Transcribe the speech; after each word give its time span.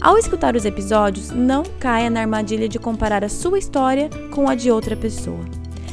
Ao 0.00 0.16
escutar 0.16 0.54
os 0.54 0.64
episódios, 0.64 1.30
não 1.30 1.64
caia 1.80 2.08
na 2.08 2.20
armadilha 2.20 2.68
de 2.68 2.78
comparar 2.78 3.24
a 3.24 3.28
sua 3.28 3.58
história 3.58 4.08
com 4.30 4.48
a 4.48 4.54
de 4.54 4.70
outra 4.70 4.96
pessoa. 4.96 5.44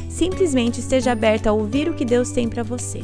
Simplesmente 0.08 0.78
esteja 0.78 1.10
aberta 1.10 1.50
a 1.50 1.52
ouvir 1.52 1.88
o 1.88 1.94
que 1.94 2.04
Deus 2.04 2.30
tem 2.30 2.48
para 2.48 2.62
você. 2.62 3.00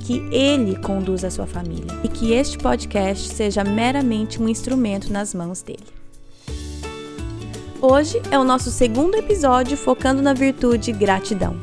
Que 0.00 0.18
Ele 0.32 0.76
conduza 0.76 1.28
a 1.28 1.30
sua 1.30 1.46
família 1.46 1.86
e 2.02 2.08
que 2.08 2.32
este 2.32 2.58
podcast 2.58 3.28
seja 3.28 3.62
meramente 3.62 4.42
um 4.42 4.48
instrumento 4.48 5.12
nas 5.12 5.32
mãos 5.32 5.62
dele. 5.62 5.86
Hoje 7.80 8.20
é 8.30 8.38
o 8.38 8.44
nosso 8.44 8.70
segundo 8.72 9.14
episódio 9.14 9.76
focando 9.76 10.20
na 10.20 10.34
virtude 10.34 10.90
gratidão. 10.90 11.56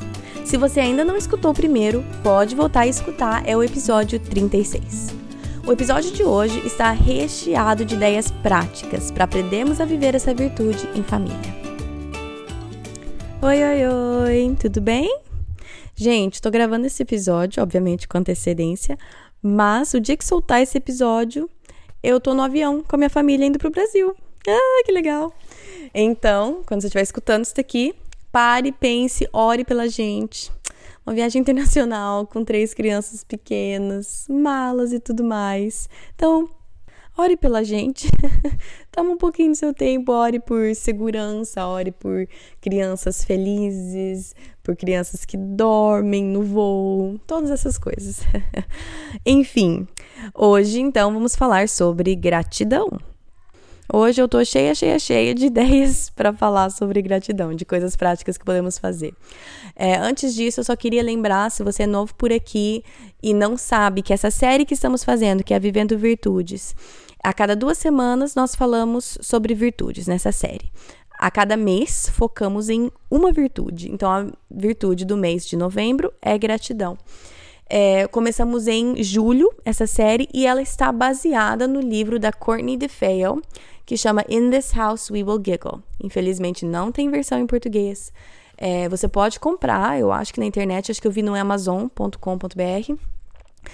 Se 0.46 0.56
você 0.56 0.80
ainda 0.80 1.04
não 1.04 1.18
escutou 1.18 1.52
o 1.52 1.56
primeiro, 1.56 2.06
pode 2.24 2.56
voltar 2.56 2.82
a 2.82 2.88
escutar, 2.88 3.44
é 3.46 3.56
o 3.56 3.64
episódio 3.64 4.18
36. 4.20 5.21
O 5.64 5.72
episódio 5.72 6.12
de 6.12 6.24
hoje 6.24 6.66
está 6.66 6.90
recheado 6.90 7.86
de 7.86 7.94
ideias 7.94 8.32
práticas 8.32 9.12
para 9.12 9.26
aprendermos 9.26 9.80
a 9.80 9.86
viver 9.86 10.16
essa 10.16 10.34
virtude 10.34 10.90
em 10.96 11.04
família. 11.04 11.56
Oi, 13.44 13.64
oi, 13.64 13.88
oi, 13.88 14.58
tudo 14.60 14.82
bem? 14.82 15.20
Gente, 15.96 16.36
estou 16.36 16.52
gravando 16.52 16.88
esse 16.88 17.04
episódio, 17.04 17.62
obviamente 17.62 18.08
com 18.08 18.18
antecedência, 18.18 18.98
mas 19.42 19.94
o 19.94 20.00
dia 20.00 20.18
que 20.18 20.26
soltar 20.26 20.64
esse 20.64 20.80
episódio, 20.80 21.48
eu 22.02 22.20
tô 22.20 22.34
no 22.34 22.42
avião 22.42 22.82
com 22.82 22.96
a 22.96 22.98
minha 22.98 23.10
família 23.10 23.46
indo 23.46 23.60
pro 23.60 23.70
Brasil. 23.70 24.16
Ah, 24.48 24.84
que 24.84 24.92
legal! 24.92 25.32
Então, 25.94 26.64
quando 26.66 26.82
você 26.82 26.88
estiver 26.88 27.04
escutando 27.04 27.44
isso 27.46 27.56
daqui, 27.56 27.94
pare, 28.32 28.72
pense, 28.72 29.30
ore 29.32 29.64
pela 29.64 29.88
gente 29.88 30.52
uma 31.06 31.14
viagem 31.14 31.42
internacional 31.42 32.26
com 32.28 32.44
três 32.44 32.74
crianças 32.74 33.24
pequenas, 33.24 34.26
malas 34.30 34.94
e 34.94 35.00
tudo 35.00 35.24
mais. 35.24 35.90
Então, 36.16 36.50
ore 37.18 37.36
pela 37.38 37.64
gente. 37.64 38.08
Toma 38.92 39.12
um 39.12 39.18
pouquinho 39.18 39.52
do 39.52 39.58
seu 39.58 39.74
tempo, 39.74 40.12
ore 40.12 40.40
por 40.40 40.76
segurança, 40.76 41.66
ore 41.66 41.92
por 41.92 42.28
crianças 42.60 43.24
felizes, 43.24 44.36
por 44.64 44.76
crianças 44.76 45.26
que 45.26 45.38
dormem 45.38 46.24
no 46.24 46.44
voo, 46.44 47.20
todas 47.26 47.52
essas 47.52 47.78
coisas. 47.78 48.22
Enfim, 49.26 49.88
hoje 50.34 50.80
então 50.80 51.14
vamos 51.14 51.36
falar 51.36 51.68
sobre 51.70 52.16
gratidão. 52.16 53.11
Hoje 53.94 54.22
eu 54.22 54.28
tô 54.28 54.44
cheia, 54.46 54.74
cheia, 54.74 54.98
cheia 54.98 55.36
de 55.36 55.48
ideias 55.48 56.10
para 56.10 56.32
falar 56.32 56.70
sobre 56.70 57.02
gratidão, 57.02 57.54
de 57.54 57.66
coisas 57.66 57.94
práticas 57.94 58.38
que 58.38 58.46
podemos 58.46 58.78
fazer. 58.78 59.14
É, 59.76 59.96
antes 59.96 60.34
disso, 60.34 60.62
eu 60.62 60.64
só 60.64 60.78
queria 60.78 61.04
lembrar, 61.04 61.52
se 61.52 61.62
você 61.62 61.84
é 61.84 61.88
novo 61.88 62.16
por 62.16 62.32
aqui 62.32 62.86
e 63.22 63.34
não 63.34 63.58
sabe 63.58 64.02
que 64.02 64.14
essa 64.14 64.32
série 64.32 64.64
que 64.64 64.74
estamos 64.74 65.04
fazendo, 65.04 65.44
que 65.44 65.54
é 65.54 65.60
Vivendo 65.60 65.98
Virtudes, 65.98 66.74
a 67.22 67.34
cada 67.34 67.54
duas 67.54 67.78
semanas 67.78 68.34
nós 68.34 68.56
falamos 68.56 69.18
sobre 69.22 69.54
virtudes 69.54 70.08
nessa 70.08 70.32
série. 70.32 70.72
A 71.20 71.30
cada 71.30 71.58
mês 71.58 72.10
focamos 72.10 72.70
em 72.70 72.90
uma 73.10 73.32
virtude. 73.34 73.92
Então, 73.92 74.10
a 74.10 74.26
virtude 74.50 75.04
do 75.04 75.18
mês 75.18 75.46
de 75.46 75.58
novembro 75.58 76.14
é 76.22 76.38
gratidão. 76.38 76.98
É, 77.74 78.06
começamos 78.08 78.68
em 78.68 79.02
julho 79.02 79.50
essa 79.64 79.88
série 79.88 80.28
e 80.34 80.46
ela 80.46 80.62
está 80.62 80.92
baseada 80.92 81.68
no 81.68 81.80
livro 81.80 82.20
da 82.20 82.30
Courtney 82.30 82.76
DeFeo, 82.76 83.42
que 83.92 83.98
chama 83.98 84.24
In 84.30 84.50
This 84.50 84.72
House 84.72 85.12
We 85.12 85.22
Will 85.22 85.42
Giggle. 85.44 85.84
Infelizmente 86.02 86.66
não 86.66 86.94
tem 86.94 87.12
versão 87.12 87.38
em 87.38 87.46
português. 87.46 88.14
É, 88.56 88.88
você 88.88 89.06
pode 89.06 89.38
comprar, 89.38 90.00
eu 90.00 90.14
acho 90.14 90.34
que 90.34 90.40
na 90.40 90.46
internet, 90.46 90.90
acho 90.90 91.02
que 91.02 91.08
eu 91.10 91.12
vi 91.12 91.22
no 91.22 91.36
amazon.com.br. 91.36 92.96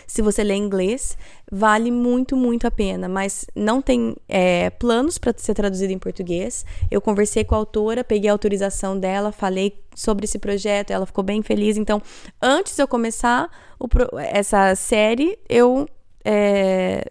Se 0.08 0.24
você 0.24 0.44
lê 0.44 0.56
inglês, 0.56 1.16
vale 1.52 1.92
muito, 1.92 2.36
muito 2.36 2.66
a 2.66 2.72
pena, 2.72 3.08
mas 3.08 3.46
não 3.56 3.80
tem 3.80 4.16
é, 4.28 4.72
planos 4.72 5.20
para 5.20 5.36
ser 5.38 5.54
traduzido 5.54 5.94
em 5.94 6.00
português. 6.00 6.66
Eu 6.90 7.00
conversei 7.00 7.44
com 7.44 7.54
a 7.54 7.60
autora, 7.60 8.04
peguei 8.04 8.28
a 8.28 8.34
autorização 8.34 9.00
dela, 9.00 9.32
falei 9.32 9.80
sobre 9.94 10.26
esse 10.26 10.40
projeto, 10.40 10.90
ela 10.90 11.06
ficou 11.06 11.24
bem 11.24 11.44
feliz. 11.44 11.78
Então, 11.78 12.02
antes 12.42 12.76
de 12.76 12.82
eu 12.82 12.88
começar 12.88 13.52
o, 13.80 13.88
essa 14.18 14.74
série, 14.74 15.38
eu 15.48 15.88
é, 16.26 17.06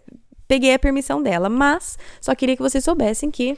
peguei 0.47 0.73
a 0.73 0.79
permissão 0.79 1.21
dela, 1.21 1.49
mas 1.49 1.97
só 2.21 2.33
queria 2.33 2.55
que 2.55 2.61
vocês 2.61 2.83
soubessem 2.83 3.29
que 3.29 3.57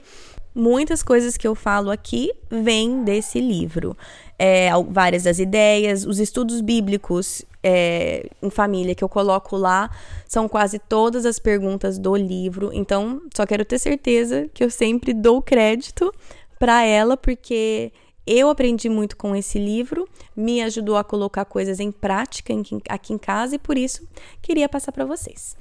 muitas 0.53 1.03
coisas 1.03 1.37
que 1.37 1.47
eu 1.47 1.55
falo 1.55 1.91
aqui 1.91 2.31
vêm 2.49 3.03
desse 3.03 3.39
livro. 3.39 3.95
É, 4.37 4.69
várias 4.89 5.23
das 5.23 5.37
ideias, 5.37 6.05
os 6.05 6.19
estudos 6.19 6.61
bíblicos 6.61 7.43
é, 7.61 8.29
em 8.41 8.49
família 8.49 8.95
que 8.95 9.03
eu 9.03 9.09
coloco 9.09 9.57
lá 9.57 9.89
são 10.27 10.47
quase 10.47 10.79
todas 10.79 11.25
as 11.25 11.39
perguntas 11.39 11.97
do 11.97 12.15
livro. 12.15 12.71
Então, 12.73 13.21
só 13.35 13.45
quero 13.45 13.65
ter 13.65 13.79
certeza 13.79 14.49
que 14.53 14.63
eu 14.63 14.69
sempre 14.69 15.13
dou 15.13 15.41
crédito 15.41 16.11
para 16.57 16.83
ela, 16.83 17.15
porque 17.15 17.91
eu 18.25 18.49
aprendi 18.49 18.89
muito 18.89 19.17
com 19.17 19.35
esse 19.35 19.57
livro, 19.57 20.07
me 20.35 20.61
ajudou 20.61 20.97
a 20.97 21.03
colocar 21.03 21.45
coisas 21.45 21.79
em 21.79 21.91
prática 21.91 22.53
aqui 22.89 23.13
em 23.13 23.17
casa 23.17 23.55
e 23.55 23.59
por 23.59 23.77
isso 23.77 24.07
queria 24.41 24.69
passar 24.69 24.91
para 24.91 25.05
vocês. 25.05 25.55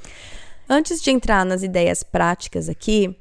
Antes 0.71 1.01
de 1.01 1.11
entrar 1.11 1.47
nas 1.47 1.63
ideias 1.63 2.03
práticas 2.03 2.69
aqui, 2.69 3.17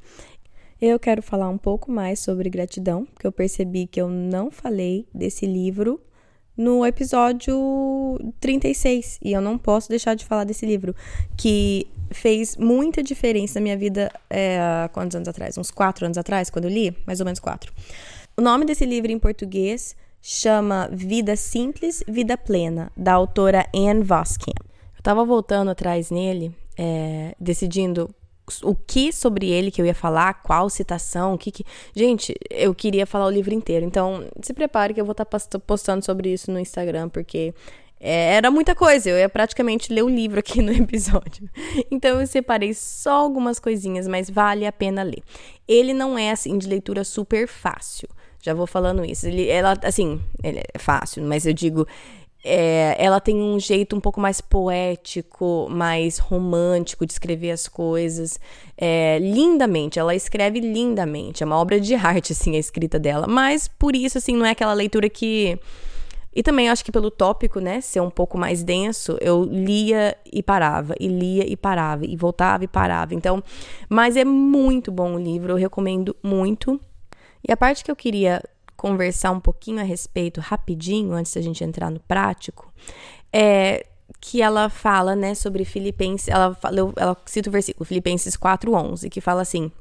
eu 0.81 0.99
quero 0.99 1.21
falar 1.21 1.47
um 1.47 1.57
pouco 1.57 1.89
mais 1.89 2.19
sobre 2.19 2.49
gratidão, 2.49 3.05
porque 3.05 3.25
eu 3.25 3.31
percebi 3.31 3.87
que 3.87 4.01
eu 4.01 4.09
não 4.09 4.51
falei 4.51 5.07
desse 5.13 5.45
livro 5.45 5.97
no 6.57 6.85
episódio 6.85 7.55
36 8.41 9.19
e 9.23 9.31
eu 9.31 9.39
não 9.39 9.57
posso 9.57 9.87
deixar 9.87 10.13
de 10.13 10.25
falar 10.25 10.43
desse 10.43 10.65
livro 10.65 10.93
que 11.37 11.87
fez 12.11 12.57
muita 12.57 13.01
diferença 13.01 13.61
na 13.61 13.63
minha 13.63 13.77
vida 13.77 14.11
é, 14.29 14.89
quantos 14.91 15.15
anos 15.15 15.29
atrás? 15.29 15.57
Uns 15.57 15.71
quatro 15.71 16.03
anos 16.03 16.17
atrás, 16.17 16.49
quando 16.49 16.65
eu 16.65 16.71
li, 16.71 16.93
mais 17.05 17.21
ou 17.21 17.25
menos 17.25 17.39
quatro. 17.39 17.71
O 18.35 18.41
nome 18.41 18.65
desse 18.65 18.85
livro 18.85 19.09
em 19.09 19.17
português 19.17 19.95
chama 20.21 20.89
Vida 20.91 21.37
Simples, 21.37 22.03
Vida 22.09 22.37
Plena, 22.37 22.91
da 22.97 23.13
autora 23.13 23.65
Anne 23.73 24.03
Voskin. 24.03 24.51
Eu 24.97 25.01
tava 25.01 25.23
voltando 25.23 25.71
atrás 25.71 26.11
nele 26.11 26.53
é, 26.77 27.35
decidindo 27.39 28.13
o 28.63 28.73
que 28.73 29.11
sobre 29.11 29.49
ele 29.49 29.69
que 29.69 29.81
eu 29.81 29.85
ia 29.85 29.93
falar, 29.93 30.35
qual 30.35 30.69
citação, 30.69 31.33
o 31.33 31.37
que 31.37 31.51
que. 31.51 31.65
Gente, 31.93 32.33
eu 32.49 32.73
queria 32.73 33.05
falar 33.05 33.25
o 33.25 33.29
livro 33.29 33.53
inteiro. 33.53 33.85
Então, 33.85 34.25
se 34.41 34.53
prepare 34.53 34.93
que 34.93 35.01
eu 35.01 35.05
vou 35.05 35.11
estar 35.11 35.25
tá 35.25 35.59
postando 35.59 36.05
sobre 36.05 36.31
isso 36.31 36.49
no 36.51 36.59
Instagram, 36.59 37.09
porque 37.09 37.53
é, 37.99 38.35
era 38.35 38.49
muita 38.49 38.73
coisa. 38.73 39.09
Eu 39.09 39.17
ia 39.17 39.27
praticamente 39.27 39.91
ler 39.91 40.03
o 40.03 40.09
livro 40.09 40.39
aqui 40.39 40.61
no 40.61 40.71
episódio. 40.73 41.49
Então, 41.91 42.21
eu 42.21 42.27
separei 42.27 42.73
só 42.73 43.15
algumas 43.15 43.59
coisinhas, 43.59 44.07
mas 44.07 44.29
vale 44.29 44.65
a 44.65 44.71
pena 44.71 45.03
ler. 45.03 45.23
Ele 45.67 45.93
não 45.93 46.17
é, 46.17 46.31
assim, 46.31 46.57
de 46.57 46.67
leitura 46.67 47.03
super 47.03 47.47
fácil. 47.47 48.07
Já 48.41 48.53
vou 48.53 48.67
falando 48.67 49.03
isso. 49.03 49.27
Ele, 49.27 49.49
ela, 49.49 49.77
assim, 49.83 50.21
ele 50.41 50.61
é 50.73 50.79
fácil, 50.79 51.21
mas 51.23 51.45
eu 51.45 51.53
digo, 51.53 51.85
é, 52.47 52.95
ela 52.97 53.19
tem 53.19 53.35
um 53.41 53.59
jeito 53.59 53.95
um 53.95 53.99
pouco 53.99 54.19
mais 54.19 54.39
poético, 54.39 55.67
mais 55.69 56.17
romântico 56.17 57.05
de 57.05 57.11
escrever 57.11 57.51
as 57.51 57.67
coisas. 57.67 58.39
É, 58.77 59.19
lindamente, 59.19 59.99
ela 59.99 60.15
escreve 60.15 60.59
lindamente. 60.59 61.43
É 61.43 61.45
uma 61.45 61.57
obra 61.57 61.79
de 61.79 61.93
arte, 61.93 62.31
assim, 62.31 62.55
a 62.55 62.59
escrita 62.59 62.97
dela. 62.97 63.27
Mas 63.27 63.67
por 63.67 63.95
isso, 63.95 64.17
assim, 64.17 64.35
não 64.35 64.45
é 64.45 64.51
aquela 64.51 64.73
leitura 64.73 65.09
que. 65.09 65.59
E 66.33 66.43
também 66.43 66.69
acho 66.69 66.85
que 66.85 66.91
pelo 66.91 67.09
tópico, 67.09 67.59
né, 67.59 67.81
ser 67.81 67.99
um 67.99 68.11
pouco 68.11 68.37
mais 68.37 68.63
denso, 68.63 69.17
eu 69.19 69.43
lia 69.43 70.15
e 70.31 70.43
parava, 70.43 70.93
e 70.99 71.07
lia 71.07 71.51
e 71.51 71.57
parava, 71.57 72.05
e 72.05 72.15
voltava 72.15 72.63
e 72.63 72.67
parava. 72.67 73.15
Então, 73.15 73.43
mas 73.89 74.15
é 74.15 74.23
muito 74.23 74.91
bom 74.91 75.15
o 75.15 75.19
livro, 75.19 75.53
eu 75.53 75.57
recomendo 75.57 76.15
muito. 76.21 76.79
E 77.47 77.51
a 77.51 77.57
parte 77.57 77.83
que 77.83 77.89
eu 77.89 77.95
queria 77.95 78.41
conversar 78.77 79.31
um 79.31 79.39
pouquinho 79.39 79.79
a 79.79 79.83
respeito 79.83 80.39
rapidinho, 80.39 81.13
antes 81.13 81.33
da 81.33 81.41
gente 81.41 81.63
entrar 81.63 81.89
no 81.89 81.99
prático, 81.99 82.71
é 83.33 83.85
que 84.21 84.41
ela 84.41 84.69
fala, 84.69 85.15
né, 85.15 85.35
sobre 85.35 85.65
Filipenses, 85.65 86.29
ela, 86.29 86.55
fala, 86.55 86.93
ela 86.95 87.17
cita 87.25 87.49
o 87.49 87.51
versículo 87.51 87.85
Filipenses 87.85 88.37
4:11, 88.37 89.09
que 89.09 89.19
fala 89.19 89.41
assim: 89.41 89.71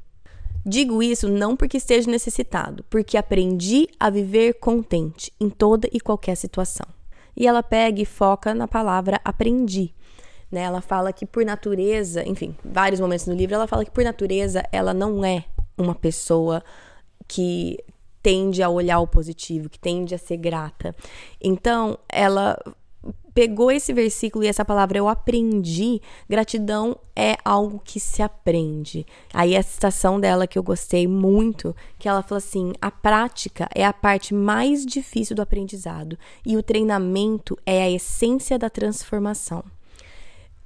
Digo 0.65 1.01
isso 1.01 1.29
não 1.29 1.55
porque 1.55 1.77
esteja 1.77 2.11
necessitado, 2.11 2.83
porque 2.89 3.17
aprendi 3.17 3.87
a 3.97 4.09
viver 4.09 4.55
contente 4.55 5.31
em 5.39 5.49
toda 5.49 5.87
e 5.93 5.99
qualquer 5.99 6.35
situação. 6.35 6.85
E 7.35 7.47
ela 7.47 7.63
pega 7.63 8.01
e 8.01 8.05
foca 8.05 8.53
na 8.53 8.67
palavra 8.67 9.21
aprendi. 9.23 9.93
Né? 10.51 10.61
Ela 10.61 10.81
fala 10.81 11.13
que 11.13 11.25
por 11.25 11.45
natureza, 11.45 12.27
enfim, 12.27 12.55
vários 12.65 12.99
momentos 12.99 13.27
no 13.27 13.33
livro, 13.33 13.55
ela 13.55 13.67
fala 13.67 13.85
que 13.85 13.91
por 13.91 14.03
natureza 14.03 14.63
ela 14.71 14.93
não 14.93 15.23
é 15.23 15.45
uma 15.77 15.95
pessoa 15.95 16.63
que 17.27 17.77
tende 18.21 18.61
a 18.61 18.69
olhar 18.69 18.99
o 18.99 19.07
positivo, 19.07 19.69
que 19.69 19.79
tende 19.79 20.13
a 20.13 20.17
ser 20.17 20.37
grata. 20.37 20.95
Então, 21.41 21.97
ela 22.09 22.57
pegou 23.37 23.71
esse 23.71 23.93
versículo 23.93 24.43
e 24.43 24.47
essa 24.47 24.65
palavra 24.65 24.97
eu 24.97 25.07
aprendi, 25.07 26.01
gratidão 26.27 26.97
é 27.15 27.37
algo 27.45 27.79
que 27.79 27.99
se 27.99 28.23
aprende. 28.23 29.05
Aí 29.31 29.55
a 29.55 29.61
citação 29.61 30.19
dela 30.19 30.47
que 30.47 30.57
eu 30.57 30.63
gostei 30.63 31.07
muito, 31.07 31.75
que 31.99 32.09
ela 32.09 32.23
falou 32.23 32.39
assim: 32.39 32.73
"A 32.81 32.89
prática 32.89 33.69
é 33.75 33.85
a 33.85 33.93
parte 33.93 34.33
mais 34.33 34.83
difícil 34.83 35.35
do 35.35 35.41
aprendizado 35.43 36.17
e 36.43 36.57
o 36.57 36.63
treinamento 36.63 37.55
é 37.63 37.83
a 37.83 37.91
essência 37.91 38.57
da 38.57 38.71
transformação." 38.71 39.76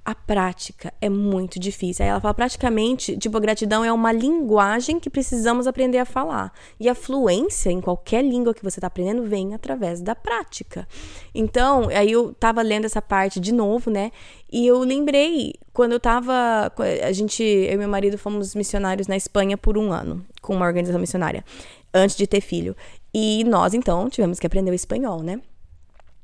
A 0.03 0.15
prática 0.15 0.91
é 0.99 1.07
muito 1.07 1.59
difícil. 1.59 2.03
Aí 2.03 2.09
ela 2.09 2.19
fala 2.19 2.33
praticamente, 2.33 3.15
tipo, 3.17 3.37
a 3.37 3.39
gratidão 3.39 3.85
é 3.85 3.93
uma 3.93 4.11
linguagem 4.11 4.99
que 4.99 5.09
precisamos 5.09 5.67
aprender 5.67 5.99
a 5.99 6.05
falar. 6.05 6.51
E 6.79 6.89
a 6.89 6.95
fluência 6.95 7.69
em 7.69 7.79
qualquer 7.79 8.23
língua 8.23 8.53
que 8.53 8.63
você 8.63 8.79
está 8.79 8.87
aprendendo 8.87 9.23
vem 9.23 9.53
através 9.53 10.01
da 10.01 10.15
prática. 10.15 10.87
Então, 11.35 11.87
aí 11.89 12.11
eu 12.11 12.33
tava 12.33 12.61
lendo 12.63 12.85
essa 12.85 13.01
parte 13.01 13.39
de 13.39 13.51
novo, 13.51 13.91
né? 13.91 14.11
E 14.51 14.65
eu 14.65 14.79
lembrei 14.79 15.53
quando 15.71 15.91
eu 15.91 15.99
tava. 15.99 16.71
A 17.03 17.11
gente, 17.11 17.43
eu 17.43 17.73
e 17.73 17.77
meu 17.77 17.87
marido 17.87 18.17
fomos 18.17 18.55
missionários 18.55 19.07
na 19.07 19.15
Espanha 19.15 19.55
por 19.55 19.77
um 19.77 19.91
ano, 19.91 20.25
com 20.41 20.55
uma 20.55 20.65
organização 20.65 20.99
missionária, 20.99 21.45
antes 21.93 22.15
de 22.15 22.25
ter 22.25 22.41
filho. 22.41 22.75
E 23.13 23.43
nós, 23.43 23.73
então, 23.75 24.09
tivemos 24.09 24.39
que 24.39 24.47
aprender 24.47 24.71
o 24.71 24.73
espanhol, 24.73 25.21
né? 25.21 25.39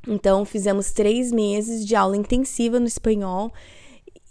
Então, 0.08 0.46
fizemos 0.46 0.92
três 0.92 1.32
meses 1.32 1.86
de 1.86 1.96
aula 1.96 2.16
intensiva 2.16 2.80
no 2.80 2.88
espanhol. 2.88 3.52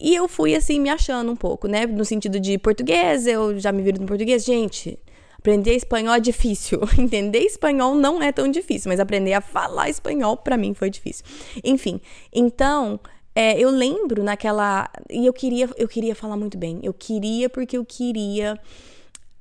E 0.00 0.14
eu 0.14 0.26
fui, 0.26 0.54
assim, 0.54 0.80
me 0.80 0.88
achando 0.88 1.30
um 1.30 1.36
pouco, 1.36 1.68
né? 1.68 1.86
No 1.86 2.04
sentido 2.04 2.40
de 2.40 2.58
português, 2.58 3.26
eu 3.26 3.58
já 3.58 3.72
me 3.72 3.82
viro 3.82 4.00
no 4.00 4.06
português. 4.06 4.44
Gente, 4.44 4.98
aprender 5.38 5.74
espanhol 5.74 6.14
é 6.14 6.20
difícil. 6.20 6.80
Entender 6.98 7.40
espanhol 7.40 7.94
não 7.94 8.22
é 8.22 8.32
tão 8.32 8.50
difícil, 8.50 8.90
mas 8.90 9.00
aprender 9.00 9.34
a 9.34 9.40
falar 9.40 9.88
espanhol, 9.88 10.36
para 10.36 10.56
mim, 10.56 10.74
foi 10.74 10.90
difícil. 10.90 11.24
Enfim, 11.62 12.00
então. 12.32 12.98
É, 13.38 13.60
eu 13.60 13.68
lembro 13.68 14.24
naquela. 14.24 14.88
E 15.10 15.26
eu 15.26 15.32
queria, 15.32 15.68
eu 15.76 15.86
queria 15.86 16.14
falar 16.14 16.38
muito 16.38 16.56
bem. 16.56 16.80
Eu 16.82 16.94
queria 16.94 17.50
porque 17.50 17.76
eu 17.76 17.84
queria 17.84 18.58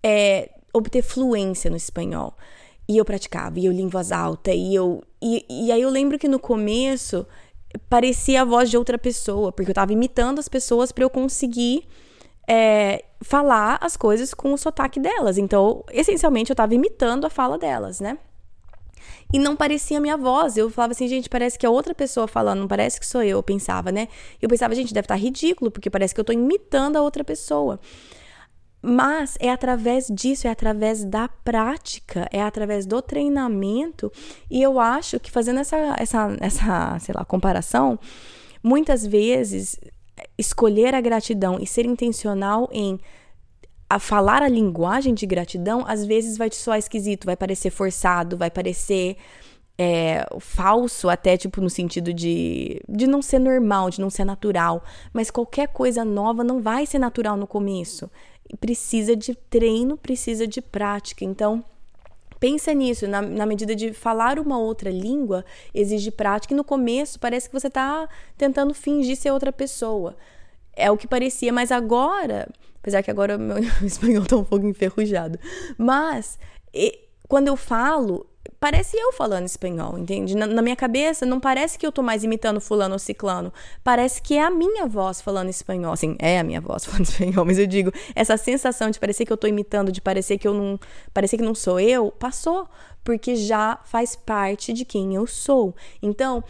é, 0.03 0.49
obter 0.73 1.01
fluência 1.01 1.71
no 1.71 1.77
espanhol. 1.77 2.35
E 2.87 2.97
eu 2.97 3.05
praticava, 3.05 3.59
e 3.59 3.65
eu 3.65 3.71
li 3.71 3.81
em 3.81 3.87
voz 3.87 4.11
alta, 4.11 4.51
e 4.51 4.75
eu. 4.75 5.03
E, 5.21 5.45
e 5.49 5.71
aí 5.71 5.81
eu 5.81 5.89
lembro 5.89 6.19
que 6.19 6.27
no 6.27 6.39
começo 6.39 7.25
parecia 7.89 8.41
a 8.41 8.45
voz 8.45 8.69
de 8.69 8.77
outra 8.77 8.97
pessoa, 8.97 9.51
porque 9.51 9.71
eu 9.71 9.75
tava 9.75 9.91
imitando 9.91 10.39
as 10.39 10.47
pessoas 10.47 10.91
para 10.91 11.03
eu 11.03 11.09
conseguir 11.09 11.87
é, 12.47 13.03
falar 13.21 13.77
as 13.81 13.97
coisas 13.97 14.33
com 14.33 14.53
o 14.53 14.57
sotaque 14.57 14.99
delas. 14.99 15.37
Então, 15.37 15.83
essencialmente, 15.91 16.51
eu 16.51 16.55
tava 16.55 16.75
imitando 16.75 17.25
a 17.25 17.29
fala 17.29 17.57
delas, 17.57 17.99
né? 17.99 18.17
E 19.33 19.39
não 19.39 19.55
parecia 19.55 19.97
a 19.97 20.01
minha 20.01 20.17
voz. 20.17 20.55
Eu 20.55 20.69
falava 20.69 20.91
assim, 20.91 21.07
gente, 21.07 21.29
parece 21.29 21.57
que 21.57 21.65
é 21.65 21.69
outra 21.69 21.93
pessoa 21.93 22.27
falando, 22.27 22.59
não 22.59 22.67
parece 22.67 22.99
que 22.99 23.05
sou 23.05 23.21
eu, 23.21 23.37
eu 23.37 23.43
pensava, 23.43 23.91
né? 23.91 24.07
Eu 24.41 24.47
pensava, 24.47 24.75
gente, 24.75 24.93
deve 24.93 25.05
estar 25.05 25.15
tá 25.15 25.19
ridículo, 25.19 25.71
porque 25.71 25.89
parece 25.89 26.13
que 26.13 26.19
eu 26.19 26.25
tô 26.25 26.31
imitando 26.31 26.95
a 26.97 27.01
outra 27.01 27.23
pessoa. 27.23 27.79
Mas 28.87 29.35
é 29.39 29.49
através 29.49 30.05
disso, 30.11 30.47
é 30.47 30.51
através 30.51 31.03
da 31.03 31.27
prática, 31.27 32.29
é 32.31 32.39
através 32.39 32.85
do 32.85 33.01
treinamento. 33.01 34.11
E 34.47 34.61
eu 34.61 34.79
acho 34.79 35.19
que 35.19 35.31
fazendo 35.31 35.59
essa, 35.59 35.95
essa, 35.97 36.37
essa 36.39 36.99
sei 36.99 37.15
lá, 37.17 37.25
comparação, 37.25 37.97
muitas 38.61 39.03
vezes 39.03 39.79
escolher 40.37 40.93
a 40.93 41.01
gratidão 41.01 41.57
e 41.59 41.65
ser 41.65 41.87
intencional 41.87 42.69
em 42.71 42.99
a 43.89 43.97
falar 43.97 44.43
a 44.43 44.47
linguagem 44.47 45.15
de 45.15 45.25
gratidão, 45.25 45.83
às 45.87 46.05
vezes 46.05 46.37
vai 46.37 46.49
te 46.49 46.55
soar 46.55 46.77
esquisito, 46.77 47.25
vai 47.25 47.35
parecer 47.35 47.69
forçado, 47.69 48.35
vai 48.35 48.49
parecer 48.49 49.15
é, 49.77 50.25
falso, 50.39 51.07
até 51.09 51.37
tipo 51.37 51.61
no 51.61 51.69
sentido 51.69 52.13
de, 52.13 52.81
de 52.89 53.07
não 53.07 53.21
ser 53.21 53.39
normal, 53.39 53.89
de 53.89 54.01
não 54.01 54.09
ser 54.09 54.25
natural. 54.25 54.83
Mas 55.13 55.31
qualquer 55.31 55.69
coisa 55.69 56.05
nova 56.05 56.43
não 56.43 56.61
vai 56.61 56.85
ser 56.85 56.99
natural 56.99 57.35
no 57.35 57.47
começo 57.47 58.09
precisa 58.59 59.15
de 59.15 59.35
treino, 59.35 59.97
precisa 59.97 60.47
de 60.47 60.61
prática. 60.61 61.23
Então, 61.25 61.63
pensa 62.39 62.73
nisso, 62.73 63.07
na, 63.07 63.21
na, 63.21 63.45
medida 63.45 63.75
de 63.75 63.93
falar 63.93 64.39
uma 64.39 64.57
outra 64.57 64.89
língua, 64.89 65.43
exige 65.73 66.11
prática, 66.11 66.53
e 66.53 66.57
no 66.57 66.63
começo 66.63 67.19
parece 67.19 67.49
que 67.49 67.59
você 67.59 67.67
está 67.67 68.07
tentando 68.37 68.73
fingir 68.73 69.15
ser 69.15 69.31
outra 69.31 69.51
pessoa. 69.51 70.15
É 70.75 70.91
o 70.91 70.97
que 70.97 71.07
parecia, 71.07 71.51
mas 71.53 71.71
agora, 71.71 72.47
apesar 72.79 73.01
que 73.01 73.09
agora 73.09 73.37
meu 73.37 73.57
espanhol 73.83 74.23
está 74.23 74.37
um 74.37 74.43
pouco 74.43 74.65
enferrujado, 74.67 75.39
mas 75.77 76.37
e, 76.73 76.99
quando 77.27 77.47
eu 77.47 77.55
falo, 77.55 78.27
parece 78.65 78.97
eu 78.97 79.13
falando 79.13 79.45
espanhol, 79.45 79.95
entende? 79.95 80.35
Na, 80.35 80.47
na, 80.47 80.59
minha 80.59 80.75
cabeça, 80.75 81.23
não 81.23 81.39
parece 81.39 81.77
que 81.77 81.85
eu 81.85 81.91
tô 81.91 82.01
mais 82.01 82.23
imitando 82.23 82.59
fulano 82.59 82.93
ou 82.93 82.99
ciclano. 82.99 83.53
Parece 83.83 84.19
que 84.19 84.33
é 84.33 84.43
a 84.43 84.49
minha 84.49 84.87
voz 84.87 85.21
falando 85.21 85.49
espanhol. 85.49 85.93
Assim, 85.93 86.15
é 86.17 86.39
a 86.39 86.43
minha 86.43 86.59
voz 86.59 86.83
falando 86.85 87.05
espanhol, 87.05 87.45
mas 87.45 87.59
eu 87.59 87.67
digo, 87.67 87.91
essa 88.15 88.35
sensação 88.37 88.89
de 88.89 88.99
parecer 88.99 89.23
que 89.23 89.31
eu 89.31 89.37
tô 89.37 89.45
imitando, 89.45 89.91
de 89.91 90.01
parecer 90.01 90.39
que 90.39 90.47
eu 90.47 90.53
não. 90.55 90.79
parecer 91.13 91.37
que 91.37 91.43
não 91.43 91.53
sou 91.53 91.79
eu, 91.79 92.09
passou. 92.09 92.67
Porque 93.03 93.35
já 93.35 93.79
faz 93.85 94.15
parte 94.15 94.73
de 94.73 94.83
quem 94.83 95.13
eu 95.13 95.27
sou. 95.27 95.75
Então, 96.01 96.43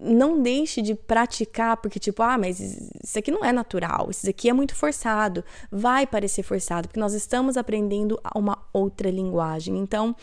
não 0.00 0.40
deixe 0.42 0.80
de 0.80 0.94
praticar, 0.94 1.76
porque, 1.76 1.98
tipo, 1.98 2.22
ah, 2.22 2.38
mas 2.38 2.58
isso 2.58 3.18
aqui 3.18 3.30
não 3.30 3.44
é 3.44 3.52
natural, 3.52 4.08
isso 4.10 4.28
aqui 4.28 4.48
é 4.48 4.52
muito 4.52 4.74
forçado. 4.74 5.44
Vai 5.70 6.06
parecer 6.06 6.42
forçado, 6.42 6.88
porque 6.88 7.00
nós 7.00 7.12
estamos 7.12 7.56
aprendendo 7.56 8.20
uma 8.34 8.58
outra 8.72 9.10
linguagem. 9.10 9.76
Então, 9.78 10.16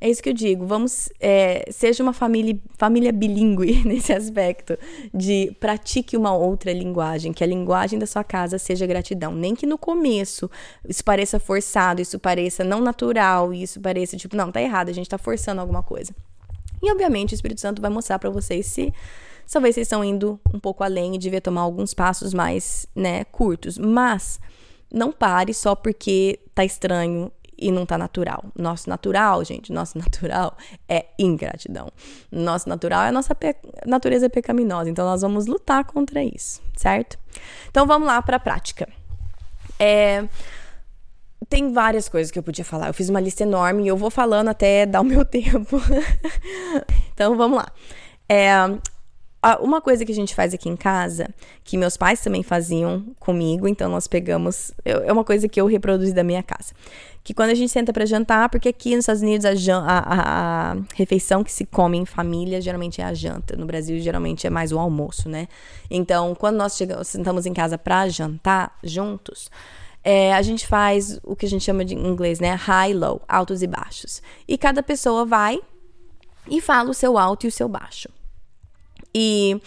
é 0.00 0.10
isso 0.10 0.20
que 0.20 0.30
eu 0.30 0.34
digo. 0.34 0.66
Vamos, 0.66 1.10
é, 1.20 1.64
seja 1.70 2.02
uma 2.02 2.12
família, 2.12 2.58
família 2.76 3.12
bilíngue 3.12 3.82
nesse 3.86 4.12
aspecto, 4.12 4.76
de 5.14 5.56
pratique 5.60 6.16
uma 6.16 6.34
outra 6.34 6.72
linguagem, 6.72 7.32
que 7.32 7.44
a 7.44 7.46
linguagem 7.46 8.00
da 8.00 8.06
sua 8.06 8.24
casa 8.24 8.58
seja 8.58 8.84
gratidão. 8.84 9.32
Nem 9.32 9.54
que 9.54 9.64
no 9.64 9.78
começo 9.78 10.50
isso 10.88 11.04
pareça 11.04 11.38
forçado, 11.38 12.02
isso 12.02 12.18
pareça 12.18 12.64
não 12.64 12.80
natural, 12.80 13.54
isso 13.54 13.80
pareça 13.80 14.16
tipo, 14.16 14.34
não, 14.34 14.50
tá 14.50 14.60
errado, 14.60 14.88
a 14.88 14.92
gente 14.92 15.08
tá 15.08 15.16
forçando 15.16 15.60
alguma 15.60 15.84
coisa. 15.84 16.12
E 16.82 16.90
obviamente 16.90 17.32
o 17.32 17.36
Espírito 17.36 17.60
Santo 17.60 17.80
vai 17.80 17.90
mostrar 17.90 18.18
para 18.18 18.30
vocês 18.30 18.66
se 18.66 18.92
talvez 19.50 19.74
vocês 19.74 19.86
estão 19.86 20.02
indo 20.02 20.40
um 20.52 20.58
pouco 20.58 20.82
além 20.82 21.14
e 21.14 21.18
devia 21.18 21.40
tomar 21.40 21.60
alguns 21.60 21.94
passos 21.94 22.34
mais, 22.34 22.86
né, 22.94 23.24
curtos. 23.24 23.78
Mas 23.78 24.40
não 24.92 25.12
pare 25.12 25.54
só 25.54 25.74
porque 25.74 26.40
tá 26.54 26.64
estranho 26.64 27.30
e 27.56 27.70
não 27.70 27.86
tá 27.86 27.96
natural. 27.96 28.44
Nosso 28.56 28.88
natural, 28.90 29.44
gente, 29.44 29.72
nosso 29.72 29.96
natural 29.98 30.56
é 30.88 31.06
ingratidão. 31.18 31.88
Nosso 32.30 32.68
natural 32.68 33.04
é 33.04 33.08
a 33.08 33.12
nossa 33.12 33.34
pe 33.34 33.54
natureza 33.86 34.28
pecaminosa. 34.28 34.90
Então 34.90 35.06
nós 35.06 35.22
vamos 35.22 35.46
lutar 35.46 35.84
contra 35.84 36.22
isso, 36.22 36.60
certo? 36.76 37.18
Então 37.70 37.86
vamos 37.86 38.08
lá 38.08 38.20
para 38.20 38.36
a 38.36 38.40
prática. 38.40 38.88
É, 39.78 40.24
tem 41.48 41.72
várias 41.72 42.08
coisas 42.08 42.30
que 42.30 42.38
eu 42.38 42.42
podia 42.42 42.64
falar. 42.64 42.88
Eu 42.88 42.94
fiz 42.94 43.08
uma 43.08 43.20
lista 43.20 43.42
enorme 43.42 43.84
e 43.84 43.88
eu 43.88 43.96
vou 43.96 44.10
falando 44.10 44.48
até 44.48 44.86
dar 44.86 45.00
o 45.00 45.04
meu 45.04 45.24
tempo. 45.26 45.80
então 47.12 47.36
vamos 47.36 47.58
lá. 47.58 47.72
É, 48.28 48.52
uma 49.60 49.80
coisa 49.80 50.04
que 50.04 50.12
a 50.12 50.14
gente 50.14 50.34
faz 50.34 50.54
aqui 50.54 50.68
em 50.68 50.76
casa, 50.76 51.28
que 51.64 51.76
meus 51.76 51.96
pais 51.96 52.20
também 52.20 52.44
faziam 52.44 53.04
comigo, 53.18 53.66
então 53.66 53.90
nós 53.90 54.06
pegamos. 54.06 54.70
É 54.84 55.12
uma 55.12 55.24
coisa 55.24 55.48
que 55.48 55.60
eu 55.60 55.66
reproduzi 55.66 56.12
da 56.12 56.22
minha 56.22 56.42
casa. 56.42 56.72
Que 57.24 57.34
quando 57.34 57.50
a 57.50 57.54
gente 57.54 57.70
senta 57.70 57.92
para 57.92 58.06
jantar, 58.06 58.48
porque 58.48 58.68
aqui 58.68 58.90
nos 58.90 59.00
Estados 59.00 59.22
Unidos 59.22 59.44
a, 59.44 59.80
a, 59.80 60.72
a, 60.72 60.76
refeição 60.94 61.42
que 61.42 61.52
se 61.52 61.64
come 61.64 61.98
em 61.98 62.04
família 62.04 62.60
geralmente 62.60 63.00
é 63.00 63.04
a 63.04 63.14
janta. 63.14 63.56
No 63.56 63.66
Brasil, 63.66 63.98
geralmente 63.98 64.46
é 64.46 64.50
mais 64.50 64.72
o 64.72 64.78
almoço, 64.78 65.28
né? 65.28 65.48
Então, 65.90 66.34
quando 66.34 66.56
nós 66.56 66.76
chegamos, 66.76 67.08
sentamos 67.08 67.44
em 67.44 67.52
casa 67.52 67.76
para 67.76 68.08
jantar 68.08 68.76
juntos, 68.82 69.50
é, 70.04 70.34
a 70.34 70.42
gente 70.42 70.66
faz 70.66 71.20
o 71.22 71.36
que 71.36 71.46
a 71.46 71.48
gente 71.48 71.64
chama 71.64 71.84
de 71.84 71.94
em 71.94 72.06
inglês, 72.06 72.40
né? 72.40 72.54
High, 72.54 72.94
low, 72.94 73.22
altos 73.28 73.62
e 73.62 73.66
baixos. 73.66 74.20
E 74.48 74.58
cada 74.58 74.82
pessoa 74.82 75.24
vai 75.24 75.60
e 76.48 76.60
fala 76.60 76.90
o 76.90 76.94
seu 76.94 77.16
alto 77.16 77.46
e 77.46 77.48
o 77.48 77.52
seu 77.52 77.68
baixo. 77.68 78.08
E 79.14 79.60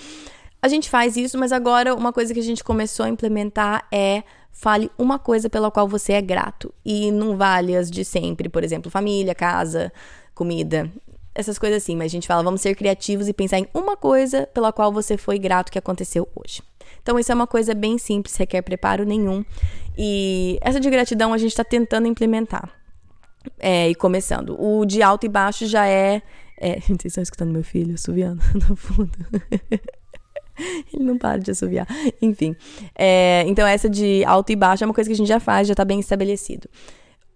a 0.61 0.67
gente 0.67 0.89
faz 0.89 1.15
isso, 1.15 1.37
mas 1.37 1.51
agora 1.51 1.95
uma 1.95 2.11
coisa 2.11 2.33
que 2.33 2.39
a 2.39 2.43
gente 2.43 2.63
começou 2.63 3.05
a 3.05 3.09
implementar 3.09 3.87
é 3.91 4.23
fale 4.51 4.89
uma 4.97 5.19
coisa 5.19 5.49
pela 5.49 5.71
qual 5.71 5.87
você 5.87 6.13
é 6.13 6.21
grato. 6.21 6.73
E 6.83 7.11
não 7.11 7.37
vale 7.37 7.75
as 7.75 7.89
de 7.89 8.03
sempre, 8.03 8.49
por 8.49 8.63
exemplo, 8.63 8.91
família, 8.91 9.35
casa, 9.35 9.91
comida, 10.33 10.91
essas 11.33 11.57
coisas 11.57 11.83
assim. 11.83 11.95
Mas 11.95 12.07
a 12.07 12.09
gente 12.09 12.27
fala, 12.27 12.43
vamos 12.43 12.61
ser 12.61 12.75
criativos 12.75 13.27
e 13.27 13.33
pensar 13.33 13.59
em 13.59 13.67
uma 13.73 13.95
coisa 13.95 14.47
pela 14.47 14.73
qual 14.73 14.91
você 14.91 15.17
foi 15.17 15.39
grato 15.39 15.71
que 15.71 15.79
aconteceu 15.79 16.27
hoje. 16.35 16.61
Então, 17.05 17.19
isso 17.19 17.31
é 17.31 17.35
uma 17.35 17.45
coisa 17.45 17.75
bem 17.75 17.99
simples, 17.99 18.35
requer 18.35 18.63
preparo 18.63 19.05
nenhum. 19.05 19.45
E 19.95 20.57
essa 20.59 20.79
de 20.79 20.89
gratidão 20.89 21.33
a 21.33 21.37
gente 21.37 21.51
está 21.51 21.63
tentando 21.63 22.07
implementar. 22.07 22.67
É, 23.59 23.87
e 23.87 23.93
começando. 23.93 24.59
O 24.59 24.83
de 24.87 25.03
alto 25.03 25.23
e 25.27 25.29
baixo 25.29 25.67
já 25.67 25.85
é 25.85 26.23
é, 26.57 26.79
vocês 26.81 27.05
estão 27.05 27.21
escutando 27.21 27.51
meu 27.51 27.63
filho 27.63 27.93
assoviando 27.93 28.41
no 28.67 28.75
fundo. 28.75 29.11
Ele 30.91 31.03
não 31.03 31.15
para 31.15 31.37
de 31.37 31.51
assoviar. 31.51 31.87
Enfim. 32.19 32.55
É, 32.97 33.43
então, 33.45 33.67
essa 33.67 33.87
de 33.87 34.23
alto 34.25 34.51
e 34.51 34.55
baixo 34.55 34.83
é 34.83 34.87
uma 34.87 34.93
coisa 34.95 35.07
que 35.07 35.13
a 35.13 35.17
gente 35.17 35.27
já 35.27 35.39
faz, 35.39 35.67
já 35.67 35.75
tá 35.75 35.85
bem 35.85 35.99
estabelecido. 35.99 36.67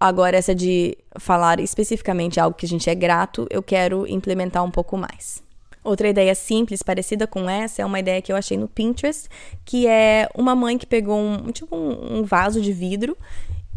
Agora, 0.00 0.36
essa 0.36 0.52
de 0.52 0.98
falar 1.16 1.60
especificamente 1.60 2.40
algo 2.40 2.56
que 2.56 2.66
a 2.66 2.68
gente 2.68 2.90
é 2.90 2.94
grato, 2.94 3.46
eu 3.50 3.62
quero 3.62 4.04
implementar 4.08 4.64
um 4.64 4.70
pouco 4.70 4.96
mais. 4.96 5.48
Outra 5.82 6.08
ideia 6.08 6.34
simples, 6.34 6.82
parecida 6.82 7.26
com 7.26 7.48
essa, 7.48 7.80
é 7.80 7.84
uma 7.84 7.98
ideia 7.98 8.20
que 8.20 8.30
eu 8.30 8.36
achei 8.36 8.56
no 8.56 8.68
Pinterest, 8.68 9.28
que 9.64 9.86
é 9.86 10.28
uma 10.34 10.54
mãe 10.54 10.76
que 10.76 10.86
pegou 10.86 11.18
um, 11.18 11.50
tipo 11.50 11.74
um, 11.74 12.18
um 12.18 12.22
vaso 12.22 12.60
de 12.60 12.72
vidro 12.72 13.16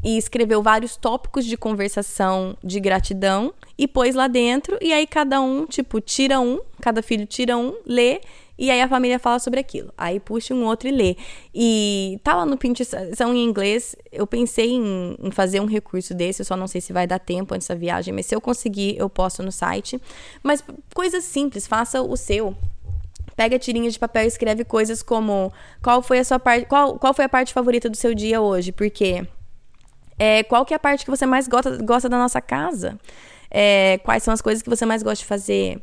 e 0.03 0.17
escreveu 0.17 0.61
vários 0.61 0.97
tópicos 0.97 1.45
de 1.45 1.55
conversação 1.55 2.57
de 2.61 2.79
gratidão 2.79 3.53
e 3.77 3.87
pôs 3.87 4.15
lá 4.15 4.27
dentro, 4.27 4.77
e 4.81 4.91
aí 4.91 5.07
cada 5.07 5.39
um, 5.39 5.65
tipo, 5.65 6.01
tira 6.01 6.39
um, 6.41 6.59
cada 6.81 7.01
filho 7.01 7.25
tira 7.25 7.57
um, 7.57 7.73
lê 7.85 8.19
e 8.57 8.69
aí 8.69 8.81
a 8.81 8.87
família 8.87 9.17
fala 9.17 9.39
sobre 9.39 9.59
aquilo. 9.59 9.91
Aí 9.97 10.19
puxa 10.19 10.53
um 10.53 10.63
outro 10.65 10.87
e 10.87 10.91
lê. 10.91 11.17
E 11.53 12.19
tá 12.23 12.35
lá 12.35 12.45
no 12.45 12.57
Pinterest, 12.57 12.95
são 13.15 13.33
em 13.33 13.43
inglês. 13.43 13.95
Eu 14.11 14.27
pensei 14.27 14.71
em, 14.71 15.17
em, 15.19 15.31
fazer 15.31 15.59
um 15.59 15.65
recurso 15.65 16.13
desse, 16.13 16.41
eu 16.41 16.45
só 16.45 16.55
não 16.55 16.67
sei 16.67 16.79
se 16.79 16.93
vai 16.93 17.07
dar 17.07 17.19
tempo 17.19 17.55
antes 17.55 17.67
da 17.67 17.75
viagem, 17.75 18.13
mas 18.13 18.27
se 18.27 18.35
eu 18.35 18.41
conseguir, 18.41 18.95
eu 18.97 19.09
posto 19.09 19.41
no 19.41 19.51
site. 19.51 19.99
Mas 20.43 20.63
coisas 20.93 21.23
simples, 21.23 21.65
faça 21.65 22.01
o 22.01 22.15
seu. 22.15 22.55
Pega 23.35 23.57
tirinhas 23.57 23.93
de 23.93 23.99
papel 23.99 24.25
e 24.25 24.27
escreve 24.27 24.63
coisas 24.63 25.01
como 25.01 25.51
qual 25.81 26.03
foi 26.03 26.19
a 26.19 26.23
sua 26.23 26.37
parte, 26.37 26.67
qual, 26.67 26.99
qual 26.99 27.13
foi 27.13 27.25
a 27.25 27.29
parte 27.29 27.51
favorita 27.51 27.89
do 27.89 27.97
seu 27.97 28.13
dia 28.13 28.39
hoje? 28.39 28.71
Porque 28.71 29.27
é, 30.19 30.43
qual 30.43 30.63
que 30.63 30.73
é 30.73 30.77
a 30.77 30.79
parte 30.79 31.03
que 31.03 31.09
você 31.09 31.25
mais 31.25 31.47
gosta, 31.47 31.77
gosta 31.81 32.07
da 32.07 32.17
nossa 32.19 32.39
casa? 32.39 32.99
É, 33.49 33.99
quais 34.03 34.21
são 34.21 34.33
as 34.33 34.41
coisas 34.41 34.61
que 34.61 34.69
você 34.69 34.85
mais 34.85 35.01
gosta 35.01 35.23
de 35.23 35.25
fazer? 35.25 35.81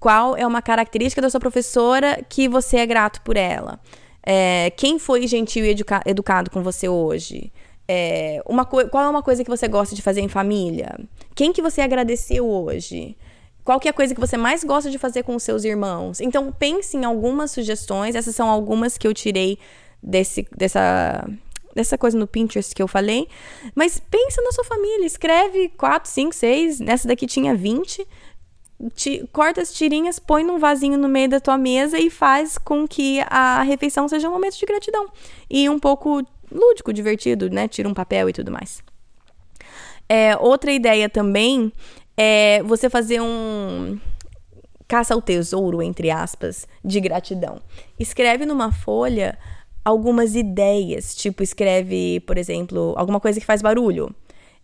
Qual 0.00 0.36
é 0.36 0.46
uma 0.46 0.62
característica 0.62 1.20
da 1.20 1.28
sua 1.28 1.40
professora 1.40 2.24
que 2.28 2.48
você 2.48 2.78
é 2.78 2.86
grato 2.86 3.20
por 3.22 3.36
ela? 3.36 3.80
É, 4.22 4.70
quem 4.76 4.98
foi 4.98 5.26
gentil 5.26 5.64
e 5.64 5.70
educa 5.70 6.02
educado 6.06 6.50
com 6.50 6.62
você 6.62 6.88
hoje? 6.88 7.52
É, 7.88 8.42
uma 8.46 8.64
qual 8.64 9.02
é 9.02 9.08
uma 9.08 9.22
coisa 9.22 9.42
que 9.42 9.50
você 9.50 9.66
gosta 9.66 9.94
de 9.94 10.02
fazer 10.02 10.20
em 10.20 10.28
família? 10.28 10.98
Quem 11.34 11.52
que 11.52 11.62
você 11.62 11.80
agradeceu 11.80 12.46
hoje? 12.46 13.16
Qual 13.64 13.80
que 13.80 13.88
é 13.88 13.90
a 13.90 13.94
coisa 13.94 14.14
que 14.14 14.20
você 14.20 14.36
mais 14.36 14.62
gosta 14.62 14.90
de 14.90 14.98
fazer 14.98 15.22
com 15.22 15.34
os 15.34 15.42
seus 15.42 15.64
irmãos? 15.64 16.20
Então 16.20 16.52
pense 16.52 16.96
em 16.96 17.04
algumas 17.04 17.50
sugestões. 17.50 18.14
Essas 18.14 18.34
são 18.34 18.48
algumas 18.48 18.96
que 18.96 19.06
eu 19.06 19.14
tirei 19.14 19.58
desse, 20.02 20.46
dessa 20.56 21.26
dessa 21.74 21.96
coisa 21.96 22.18
no 22.18 22.26
Pinterest 22.26 22.74
que 22.74 22.82
eu 22.82 22.88
falei. 22.88 23.28
Mas 23.74 24.00
pensa 24.10 24.42
na 24.42 24.52
sua 24.52 24.64
família, 24.64 25.06
escreve 25.06 25.68
4, 25.76 26.10
5, 26.10 26.34
6. 26.34 26.80
Nessa 26.80 27.06
daqui 27.08 27.26
tinha 27.26 27.54
20 27.54 28.06
corta 29.32 29.60
as 29.60 29.72
tirinhas, 29.72 30.18
põe 30.18 30.44
num 30.44 30.58
vasinho 30.58 30.96
no 30.96 31.08
meio 31.08 31.28
da 31.28 31.40
tua 31.40 31.58
mesa 31.58 31.98
e 31.98 32.08
faz 32.10 32.56
com 32.56 32.86
que 32.86 33.20
a 33.26 33.62
refeição 33.62 34.08
seja 34.08 34.28
um 34.28 34.32
momento 34.32 34.58
de 34.58 34.66
gratidão. 34.66 35.06
E 35.50 35.68
um 35.68 35.78
pouco 35.78 36.22
lúdico, 36.50 36.92
divertido, 36.92 37.50
né? 37.50 37.66
Tira 37.68 37.88
um 37.88 37.94
papel 37.94 38.28
e 38.28 38.32
tudo 38.32 38.50
mais. 38.50 38.82
É, 40.08 40.36
outra 40.36 40.72
ideia 40.72 41.08
também 41.08 41.72
é 42.16 42.62
você 42.62 42.88
fazer 42.88 43.20
um 43.20 43.98
caça 44.86 45.12
ao 45.12 45.20
tesouro, 45.20 45.82
entre 45.82 46.10
aspas, 46.10 46.66
de 46.82 46.98
gratidão. 46.98 47.60
Escreve 47.98 48.46
numa 48.46 48.72
folha 48.72 49.38
algumas 49.84 50.34
ideias, 50.34 51.14
tipo 51.14 51.42
escreve, 51.42 52.20
por 52.20 52.38
exemplo, 52.38 52.94
alguma 52.96 53.20
coisa 53.20 53.38
que 53.38 53.46
faz 53.46 53.60
barulho, 53.60 54.14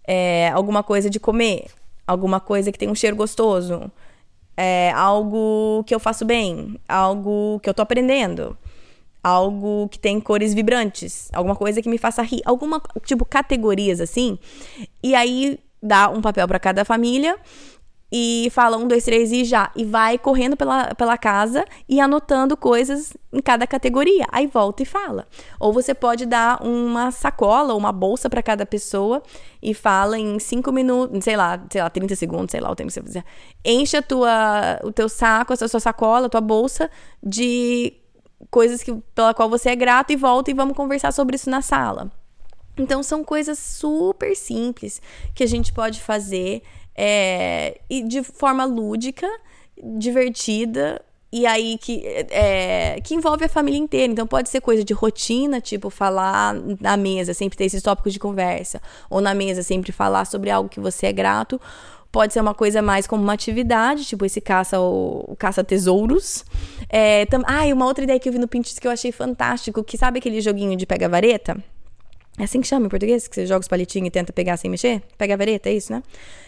é, 0.07 0.49
alguma 0.49 0.83
coisa 0.83 1.11
de 1.11 1.21
comer, 1.21 1.67
alguma 2.07 2.41
coisa 2.41 2.71
que 2.71 2.79
tem 2.79 2.89
um 2.89 2.95
cheiro 2.95 3.17
gostoso, 3.17 3.91
é, 4.57 4.93
algo 4.93 5.83
que 5.85 5.95
eu 5.95 6.01
faço 6.01 6.25
bem, 6.25 6.79
algo 6.89 7.61
que 7.61 7.69
eu 7.69 7.75
tô 7.75 7.83
aprendendo, 7.83 8.57
algo 9.23 9.89
que 9.89 9.99
tem 9.99 10.21
cores 10.21 10.55
vibrantes, 10.55 11.29
alguma 11.33 11.57
coisa 11.57 11.81
que 11.81 11.89
me 11.89 11.99
faça 11.99 12.23
rir, 12.23 12.43
alguma 12.45 12.81
tipo 13.05 13.25
categorias 13.25 14.01
assim. 14.01 14.39
E 15.03 15.15
aí 15.15 15.59
dá 15.83 16.09
um 16.09 16.21
papel 16.21 16.47
para 16.47 16.59
cada 16.59 16.85
família 16.85 17.37
e 18.17 18.49
fala 18.53 18.77
um, 18.77 18.87
dois, 18.87 19.05
três 19.05 19.33
e 19.33 19.45
já. 19.45 19.73
E 19.75 19.85
vai 19.85 20.17
correndo 20.17 20.57
pela, 20.57 20.95
pela 20.95 21.19
casa 21.19 21.65
e 21.89 21.99
anotando 21.99 22.57
coisas 22.57 23.13
em 23.33 23.43
cada 23.43 23.67
categoria. 23.67 24.25
Aí 24.31 24.47
volta 24.47 24.85
e 24.85 24.87
fala. 24.87 25.27
Ou 25.59 25.73
você 25.73 25.93
pode 25.93 26.25
dar 26.25 26.65
uma 26.65 27.11
sacola, 27.11 27.75
uma 27.75 27.91
bolsa 27.91 28.31
para 28.31 28.41
cada 28.41 28.65
pessoa 28.65 29.21
e 29.61 29.75
fala 29.75 30.17
em 30.17 30.39
cinco 30.39 30.71
minutos, 30.71 31.25
sei 31.25 31.37
lá, 31.37 31.61
sei 31.69 31.83
lá, 31.83 31.91
30 31.91 32.15
segundos, 32.15 32.53
sei 32.53 32.61
lá 32.61 32.71
o 32.71 32.77
tempo 32.77 32.87
que 32.87 32.95
você 32.95 33.03
fizer. 33.03 33.25
Enche 33.65 33.97
a 33.97 34.03
tua, 34.03 34.79
o 34.85 34.93
teu 34.93 35.09
saco, 35.09 35.53
a 35.53 35.57
sua 35.57 35.81
sacola, 35.81 36.27
a 36.27 36.31
tua 36.31 36.41
bolsa 36.41 36.89
de 37.21 37.95
coisas 38.49 38.81
que, 38.81 38.95
pela 39.13 39.35
qual 39.35 39.51
você 39.51 39.71
é 39.71 39.75
grato 39.75 40.13
e 40.13 40.17
volta 40.17 40.53
e 40.53 40.55
vamos 40.55 40.77
conversar 40.77 41.11
sobre 41.11 41.35
isso 41.35 41.51
na 41.51 41.61
sala. 41.61 42.13
Então 42.79 43.03
são 43.03 43.25
coisas 43.25 43.59
super 43.59 44.37
simples 44.37 45.03
que 45.35 45.43
a 45.43 45.49
gente 45.49 45.73
pode 45.73 46.01
fazer 46.01 46.63
é, 46.97 47.81
e 47.89 48.03
de 48.03 48.23
forma 48.23 48.65
lúdica, 48.65 49.29
divertida, 49.99 51.03
e 51.35 51.47
aí 51.47 51.77
que, 51.79 52.01
é, 52.31 53.01
que 53.03 53.13
envolve 53.13 53.45
a 53.45 53.49
família 53.49 53.77
inteira. 53.77 54.13
Então 54.13 54.25
pode 54.25 54.49
ser 54.49 54.61
coisa 54.61 54.85
de 54.85 54.93
rotina, 54.93 55.61
tipo 55.61 55.91
falar 55.91 56.55
na 56.81 56.97
mesa, 56.97 57.35
sempre 57.35 57.59
ter 57.59 57.65
esses 57.65 57.83
tópicos 57.83 58.13
de 58.13 58.21
conversa, 58.21 58.81
ou 59.11 59.21
na 59.21 59.35
mesa 59.35 59.61
sempre 59.65 59.91
falar 59.91 60.27
sobre 60.27 60.49
algo 60.49 60.69
que 60.69 60.79
você 60.79 61.07
é 61.07 61.13
grato. 61.13 61.61
Pode 62.13 62.33
ser 62.33 62.41
uma 62.41 62.55
coisa 62.55 62.81
mais 62.81 63.09
como 63.09 63.21
uma 63.21 63.33
atividade, 63.33 64.05
tipo 64.05 64.25
esse 64.25 64.41
caça 64.41 64.79
o 64.79 65.35
caça 65.37 65.65
tesouros. 65.65 66.45
É, 66.89 67.27
tam, 67.27 67.43
ah, 67.47 67.67
e 67.67 67.73
uma 67.73 67.87
outra 67.87 68.05
ideia 68.05 68.21
que 68.21 68.29
eu 68.29 68.33
vi 68.33 68.39
no 68.39 68.47
Pinterest 68.47 68.81
que 68.81 68.87
eu 68.87 68.93
achei 68.93 69.11
fantástico, 69.11 69.83
que 69.83 69.99
sabe 69.99 70.21
aquele 70.21 70.41
joguinho 70.41 70.77
de 70.77 70.87
pega 70.87 71.09
vareta? 71.09 71.57
É 72.39 72.45
assim 72.45 72.61
que 72.61 72.69
chama 72.69 72.87
em 72.87 72.89
português? 72.89 73.27
Que 73.27 73.35
você 73.35 73.47
joga 73.47 73.61
os 73.61 73.69
palitinhos 73.69 74.07
e 74.07 74.11
tenta 74.13 74.33
pegar 74.33 74.57
sem 74.57 74.71
mexer? 74.71 75.03
Pega 75.19 75.37
vareta, 75.37 75.69
é 75.69 75.75
isso, 75.75 75.93
né? 75.93 76.01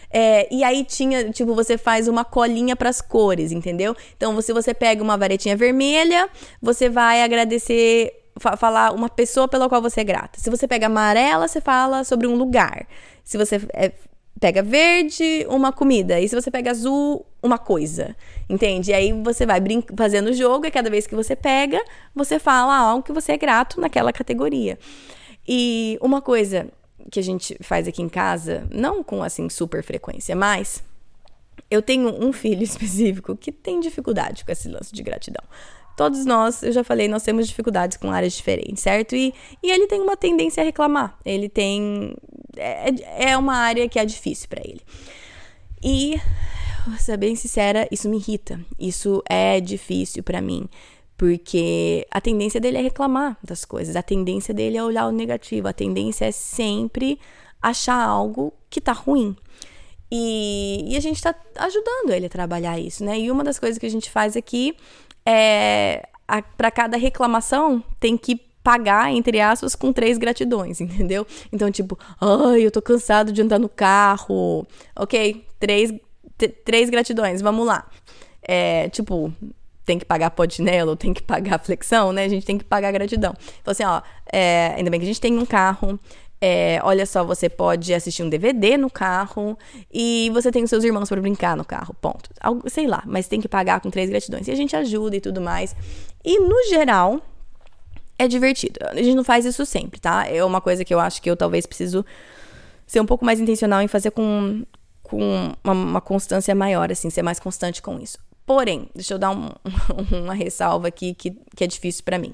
É, 0.09 0.47
e 0.53 0.63
aí 0.63 0.83
tinha, 0.83 1.31
tipo, 1.31 1.53
você 1.53 1.77
faz 1.77 2.07
uma 2.07 2.23
colinha 2.23 2.75
para 2.75 2.89
as 2.89 3.01
cores, 3.01 3.51
entendeu? 3.51 3.95
Então, 4.15 4.39
se 4.41 4.53
você 4.53 4.73
pega 4.73 5.03
uma 5.03 5.17
varetinha 5.17 5.55
vermelha, 5.55 6.29
você 6.61 6.89
vai 6.89 7.21
agradecer, 7.21 8.13
fa 8.39 8.55
falar 8.55 8.93
uma 8.93 9.09
pessoa 9.09 9.47
pela 9.47 9.67
qual 9.67 9.81
você 9.81 10.01
é 10.01 10.03
grata. 10.03 10.39
Se 10.39 10.49
você 10.49 10.67
pega 10.67 10.85
amarela, 10.87 11.47
você 11.47 11.59
fala 11.59 12.03
sobre 12.03 12.27
um 12.27 12.35
lugar. 12.35 12.87
Se 13.23 13.37
você 13.37 13.61
é, 13.73 13.91
pega 14.39 14.63
verde, 14.63 15.45
uma 15.49 15.71
comida. 15.71 16.19
E 16.19 16.29
se 16.29 16.35
você 16.35 16.49
pega 16.49 16.71
azul, 16.71 17.25
uma 17.41 17.57
coisa. 17.57 18.15
Entende? 18.49 18.91
E 18.91 18.93
aí 18.93 19.11
você 19.11 19.45
vai 19.45 19.59
fazendo 19.95 20.27
o 20.27 20.33
jogo 20.33 20.65
e 20.65 20.71
cada 20.71 20.89
vez 20.89 21.05
que 21.05 21.15
você 21.15 21.35
pega, 21.35 21.83
você 22.15 22.39
fala 22.39 22.75
algo 22.75 23.03
que 23.03 23.11
você 23.11 23.33
é 23.33 23.37
grato 23.37 23.81
naquela 23.81 24.13
categoria. 24.13 24.77
E 25.47 25.97
uma 26.01 26.21
coisa 26.21 26.67
que 27.11 27.19
a 27.19 27.23
gente 27.23 27.57
faz 27.61 27.87
aqui 27.87 28.01
em 28.01 28.09
casa, 28.09 28.67
não 28.71 29.03
com 29.03 29.23
assim 29.23 29.49
super 29.49 29.83
frequência, 29.83 30.35
mas 30.35 30.83
eu 31.69 31.81
tenho 31.81 32.09
um 32.23 32.31
filho 32.31 32.61
específico 32.63 33.35
que 33.35 33.51
tem 33.51 33.79
dificuldade 33.79 34.43
com 34.45 34.51
esse 34.51 34.67
lance 34.67 34.93
de 34.93 35.03
gratidão. 35.03 35.43
Todos 35.95 36.25
nós, 36.25 36.61
eu 36.61 36.71
já 36.71 36.83
falei, 36.83 37.07
nós 37.07 37.23
temos 37.23 37.47
dificuldades 37.47 37.97
com 37.97 38.11
áreas 38.11 38.33
diferentes, 38.33 38.83
certo? 38.83 39.15
E, 39.15 39.33
e 39.63 39.71
ele 39.71 39.87
tem 39.87 39.99
uma 39.99 40.15
tendência 40.15 40.61
a 40.61 40.63
reclamar. 40.63 41.17
Ele 41.25 41.49
tem. 41.49 42.15
É, 42.55 43.31
é 43.31 43.37
uma 43.37 43.55
área 43.55 43.89
que 43.89 43.97
é 43.97 44.05
difícil 44.05 44.47
para 44.47 44.61
ele. 44.63 44.81
E, 45.83 46.21
vou 46.85 46.97
ser 46.99 47.17
bem 47.17 47.35
sincera, 47.35 47.87
isso 47.89 48.07
me 48.07 48.17
irrita. 48.17 48.59
Isso 48.77 49.23
é 49.27 49.59
difícil 49.59 50.21
para 50.21 50.39
mim. 50.39 50.69
Porque 51.17 52.05
a 52.11 52.21
tendência 52.21 52.59
dele 52.59 52.77
é 52.77 52.81
reclamar 52.81 53.37
das 53.43 53.65
coisas, 53.65 53.95
a 53.95 54.03
tendência 54.03 54.53
dele 54.53 54.77
é 54.77 54.83
olhar 54.83 55.07
o 55.07 55.11
negativo, 55.11 55.67
a 55.67 55.73
tendência 55.73 56.25
é 56.25 56.31
sempre 56.31 57.19
achar 57.61 57.99
algo 57.99 58.53
que 58.69 58.79
tá 58.79 58.91
ruim. 58.91 59.35
E, 60.11 60.85
e 60.87 60.95
a 60.95 60.99
gente 60.99 61.21
tá 61.21 61.35
ajudando 61.55 62.11
ele 62.11 62.27
a 62.27 62.29
trabalhar 62.29 62.79
isso, 62.79 63.03
né? 63.03 63.19
E 63.19 63.31
uma 63.31 63.43
das 63.43 63.59
coisas 63.59 63.77
que 63.77 63.85
a 63.85 63.89
gente 63.89 64.09
faz 64.09 64.37
aqui 64.37 64.77
é 65.25 66.07
para 66.57 66.69
cada 66.69 66.97
reclamação 66.97 67.83
tem 67.99 68.17
que 68.17 68.35
pagar, 68.63 69.11
entre 69.13 69.39
aspas, 69.39 69.75
com 69.75 69.93
três 69.93 70.17
gratidões, 70.17 70.79
entendeu? 70.81 71.25
Então, 71.51 71.71
tipo, 71.71 71.97
ai, 72.19 72.61
eu 72.61 72.71
tô 72.71 72.81
cansado 72.81 73.31
de 73.31 73.41
andar 73.41 73.59
no 73.59 73.69
carro. 73.69 74.67
Ok, 74.95 75.45
três, 75.59 75.93
três 76.65 76.89
gratidões, 76.89 77.41
vamos 77.41 77.65
lá. 77.65 77.89
É, 78.41 78.89
tipo, 78.89 79.33
tem 79.87 79.97
que 79.97 80.05
pagar 80.05 80.33
chinelo, 80.49 80.97
tem 80.97 81.13
que 81.13 81.23
pagar 81.23 81.59
flexão, 81.59 82.11
né? 82.11 82.25
A 82.25 82.27
gente 82.27 82.45
tem 82.45 82.57
que 82.57 82.65
pagar 82.65 82.91
gratidão. 82.91 83.33
Então, 83.61 83.71
assim, 83.71 83.85
ó, 83.85 84.01
é, 84.31 84.73
ainda 84.75 84.91
bem 84.91 84.99
que 84.99 85.05
a 85.05 85.07
gente 85.07 85.21
tem 85.21 85.35
um 85.37 85.45
carro. 85.45 85.97
É, 86.39 86.79
olha 86.83 87.05
só, 87.05 87.23
você 87.23 87.49
pode 87.49 87.91
assistir 87.93 88.21
um 88.21 88.29
DVD 88.29 88.77
no 88.77 88.91
carro 88.91 89.57
e 89.91 90.29
você 90.33 90.51
tem 90.51 90.63
os 90.63 90.69
seus 90.69 90.83
irmãos 90.83 91.09
para 91.09 91.19
brincar 91.19 91.55
no 91.55 91.65
carro, 91.65 91.95
ponto. 91.99 92.29
Algo, 92.39 92.69
sei 92.69 92.85
lá, 92.85 93.01
mas 93.07 93.27
tem 93.27 93.41
que 93.41 93.47
pagar 93.47 93.79
com 93.79 93.89
três 93.89 94.09
gratidões. 94.09 94.47
E 94.47 94.51
a 94.51 94.55
gente 94.55 94.75
ajuda 94.75 95.15
e 95.15 95.21
tudo 95.21 95.39
mais. 95.39 95.73
E 96.23 96.37
no 96.37 96.67
geral, 96.69 97.21
é 98.19 98.27
divertido. 98.27 98.79
A 98.91 99.01
gente 99.01 99.15
não 99.15 99.23
faz 99.23 99.45
isso 99.45 99.65
sempre, 99.65 100.01
tá? 100.01 100.27
É 100.27 100.43
uma 100.43 100.59
coisa 100.59 100.83
que 100.83 100.93
eu 100.93 100.99
acho 100.99 101.21
que 101.21 101.31
eu 101.31 101.37
talvez 101.37 101.65
preciso 101.65 102.05
ser 102.85 102.99
um 102.99 103.05
pouco 103.05 103.23
mais 103.23 103.39
intencional 103.39 103.81
em 103.81 103.87
fazer 103.87 104.11
com, 104.11 104.63
com 105.01 105.53
uma, 105.63 105.73
uma 105.73 106.01
constância 106.01 106.53
maior, 106.53 106.91
assim, 106.91 107.09
ser 107.09 107.23
mais 107.23 107.39
constante 107.39 107.81
com 107.81 107.97
isso. 107.97 108.19
Porém, 108.47 108.89
deixa 108.95 109.13
eu 109.13 109.19
dar 109.19 109.31
um, 109.31 109.49
uma 110.23 110.33
ressalva 110.33 110.87
aqui 110.87 111.13
que, 111.13 111.31
que 111.53 111.65
é 111.65 111.67
difícil 111.67 112.05
para 112.05 112.17
mim. 112.17 112.33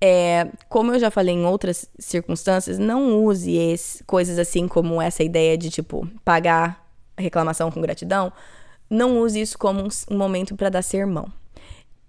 É, 0.00 0.48
como 0.68 0.94
eu 0.94 1.00
já 1.00 1.10
falei 1.10 1.34
em 1.34 1.44
outras 1.44 1.90
circunstâncias, 1.98 2.78
não 2.78 3.22
use 3.24 3.54
esse, 3.54 4.04
coisas 4.04 4.38
assim 4.38 4.68
como 4.68 5.02
essa 5.02 5.24
ideia 5.24 5.58
de, 5.58 5.68
tipo, 5.68 6.08
pagar 6.24 6.88
reclamação 7.18 7.72
com 7.72 7.80
gratidão. 7.80 8.32
Não 8.88 9.18
use 9.18 9.40
isso 9.40 9.58
como 9.58 9.82
um, 9.82 9.88
um 10.08 10.16
momento 10.16 10.54
para 10.54 10.70
dar 10.70 10.82
sermão. 10.82 11.30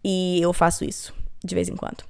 E 0.03 0.39
eu 0.39 0.53
faço 0.53 0.85
isso 0.85 1.11
de 1.43 1.55
vez 1.55 1.67
em 1.67 1.75
quando. 1.75 2.03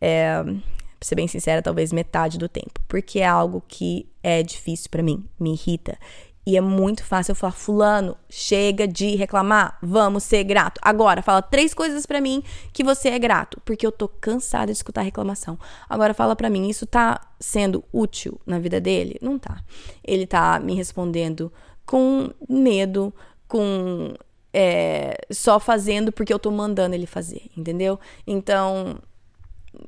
É, 0.00 0.40
pra 0.44 0.54
ser 1.02 1.16
bem 1.16 1.26
sincera, 1.26 1.60
talvez 1.60 1.92
metade 1.92 2.38
do 2.38 2.48
tempo. 2.48 2.80
Porque 2.86 3.18
é 3.18 3.26
algo 3.26 3.60
que 3.66 4.08
é 4.22 4.40
difícil 4.40 4.88
para 4.88 5.02
mim, 5.02 5.24
me 5.38 5.52
irrita. 5.52 5.98
E 6.48 6.56
é 6.56 6.62
muito 6.62 7.04
fácil 7.04 7.32
eu 7.32 7.36
falar, 7.36 7.52
fulano, 7.52 8.16
chega 8.26 8.88
de 8.88 9.14
reclamar, 9.16 9.76
vamos 9.82 10.24
ser 10.24 10.44
grato. 10.44 10.80
Agora, 10.80 11.20
fala 11.20 11.42
três 11.42 11.74
coisas 11.74 12.06
para 12.06 12.22
mim 12.22 12.42
que 12.72 12.82
você 12.82 13.10
é 13.10 13.18
grato, 13.18 13.60
porque 13.66 13.86
eu 13.86 13.92
tô 13.92 14.08
cansada 14.08 14.72
de 14.72 14.72
escutar 14.72 15.02
reclamação. 15.02 15.58
Agora 15.86 16.14
fala 16.14 16.34
para 16.34 16.48
mim, 16.48 16.66
isso 16.66 16.86
tá 16.86 17.20
sendo 17.38 17.84
útil 17.92 18.40
na 18.46 18.58
vida 18.58 18.80
dele? 18.80 19.18
Não 19.20 19.38
tá. 19.38 19.62
Ele 20.02 20.26
tá 20.26 20.58
me 20.58 20.74
respondendo 20.74 21.52
com 21.84 22.30
medo, 22.48 23.12
com 23.46 24.14
é, 24.50 25.18
só 25.30 25.60
fazendo 25.60 26.10
porque 26.10 26.32
eu 26.32 26.38
tô 26.38 26.50
mandando 26.50 26.94
ele 26.94 27.04
fazer, 27.04 27.42
entendeu? 27.58 28.00
Então, 28.26 28.96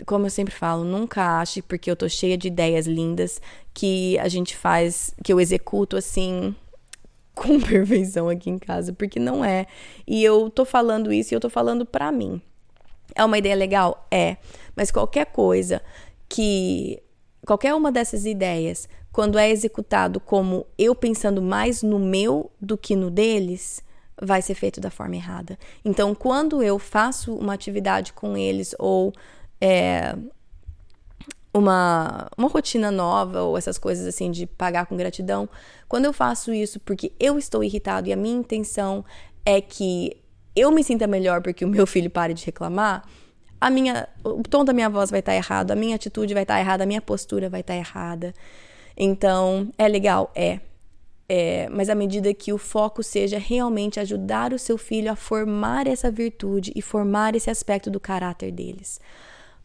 como 0.07 0.27
eu 0.27 0.31
sempre 0.31 0.55
falo, 0.55 0.85
nunca 0.85 1.41
ache 1.41 1.63
porque 1.63 1.91
eu 1.91 1.97
tô 1.97 2.09
cheia 2.09 2.37
de 2.37 2.49
ideias 2.49 2.87
lindas 2.87 3.41
que 3.75 4.19
a 4.19 4.29
gente 4.29 4.57
faz, 4.57 5.15
que 5.23 5.33
eu 5.33 5.41
executo 5.41 5.97
assim 5.97 6.55
com 7.35 7.61
perfeição 7.61 8.29
aqui 8.29 8.51
em 8.51 8.59
casa, 8.59 8.93
porque 8.93 9.19
não 9.19 9.45
é. 9.45 9.67
E 10.07 10.23
eu 10.23 10.51
tô 10.51 10.65
falando 10.65 11.13
isso 11.13 11.33
e 11.33 11.35
eu 11.35 11.41
tô 11.41 11.49
falando 11.49 11.87
pra 11.87 12.13
mim. 12.13 12.41
É 13.15 13.25
uma 13.25 13.39
ideia 13.39 13.55
legal? 13.55 14.07
É. 14.11 14.37
Mas 14.77 14.91
qualquer 14.91 15.27
coisa 15.27 15.83
que. 16.29 17.03
Qualquer 17.47 17.75
uma 17.75 17.91
dessas 17.91 18.27
ideias, 18.27 18.87
quando 19.11 19.39
é 19.39 19.51
executado 19.51 20.21
como 20.21 20.67
eu 20.77 20.95
pensando 20.95 21.41
mais 21.41 21.83
no 21.83 21.99
meu 21.99 22.51
do 22.61 22.77
que 22.77 22.95
no 22.95 23.11
deles, 23.11 23.83
vai 24.21 24.43
ser 24.43 24.55
feito 24.55 24.81
da 24.81 24.91
forma 24.91 25.17
errada. 25.17 25.59
Então, 25.83 26.15
quando 26.15 26.63
eu 26.63 26.79
faço 26.79 27.35
uma 27.35 27.55
atividade 27.55 28.13
com 28.13 28.37
eles 28.37 28.75
ou 28.79 29.13
é, 29.61 30.15
uma, 31.53 32.29
uma 32.37 32.49
rotina 32.49 32.91
nova 32.91 33.43
ou 33.43 33.59
essas 33.59 33.77
coisas 33.77 34.07
assim 34.07 34.31
de 34.31 34.47
pagar 34.47 34.87
com 34.87 34.97
gratidão, 34.97 35.49
quando 35.89 36.05
eu 36.05 36.13
faço 36.13 36.53
isso 36.53 36.79
porque 36.81 37.13
eu 37.19 37.39
estou 37.39 37.63
irritado 37.63 38.09
e 38.09 38.13
a 38.13 38.17
minha 38.17 38.37
intenção 38.37 39.05
é 39.45 39.61
que 39.61 40.17
eu 40.55 40.71
me 40.71 40.83
sinta 40.85 41.07
melhor 41.07 41.43
porque 41.43 41.65
o 41.65 41.69
meu 41.69 41.87
filho 41.87 42.11
pare 42.11 42.35
de 42.35 42.45
reclamar, 42.45 43.05
a 43.61 43.69
minha, 43.69 44.09
o 44.25 44.43
tom 44.43 44.65
da 44.65 44.73
minha 44.73 44.89
voz 44.89 45.11
vai 45.11 45.21
estar 45.21 45.35
errado, 45.35 45.71
a 45.71 45.77
minha 45.77 45.97
atitude 45.97 46.33
vai 46.33 46.45
estar 46.45 46.59
errada, 46.59 46.85
a 46.85 46.87
minha 46.87 47.03
postura 47.03 47.51
vai 47.51 47.61
estar 47.61 47.77
errada. 47.77 48.33
Então, 48.97 49.71
é 49.77 49.87
legal, 49.87 50.31
é. 50.35 50.61
É, 51.29 51.69
mas 51.69 51.89
à 51.89 51.95
medida 51.95 52.35
que 52.35 52.53
o 52.53 52.59
foco 52.59 53.05
seja 53.05 53.39
realmente 53.39 54.01
ajudar 54.01 54.53
o 54.53 54.59
seu 54.59 54.77
filho 54.77 55.13
a 55.13 55.15
formar 55.15 55.87
essa 55.87 56.11
virtude 56.11 56.73
e 56.75 56.83
formar 56.83 57.37
esse 57.37 57.49
aspecto 57.49 57.89
do 57.89 58.01
caráter 58.01 58.51
deles 58.51 58.99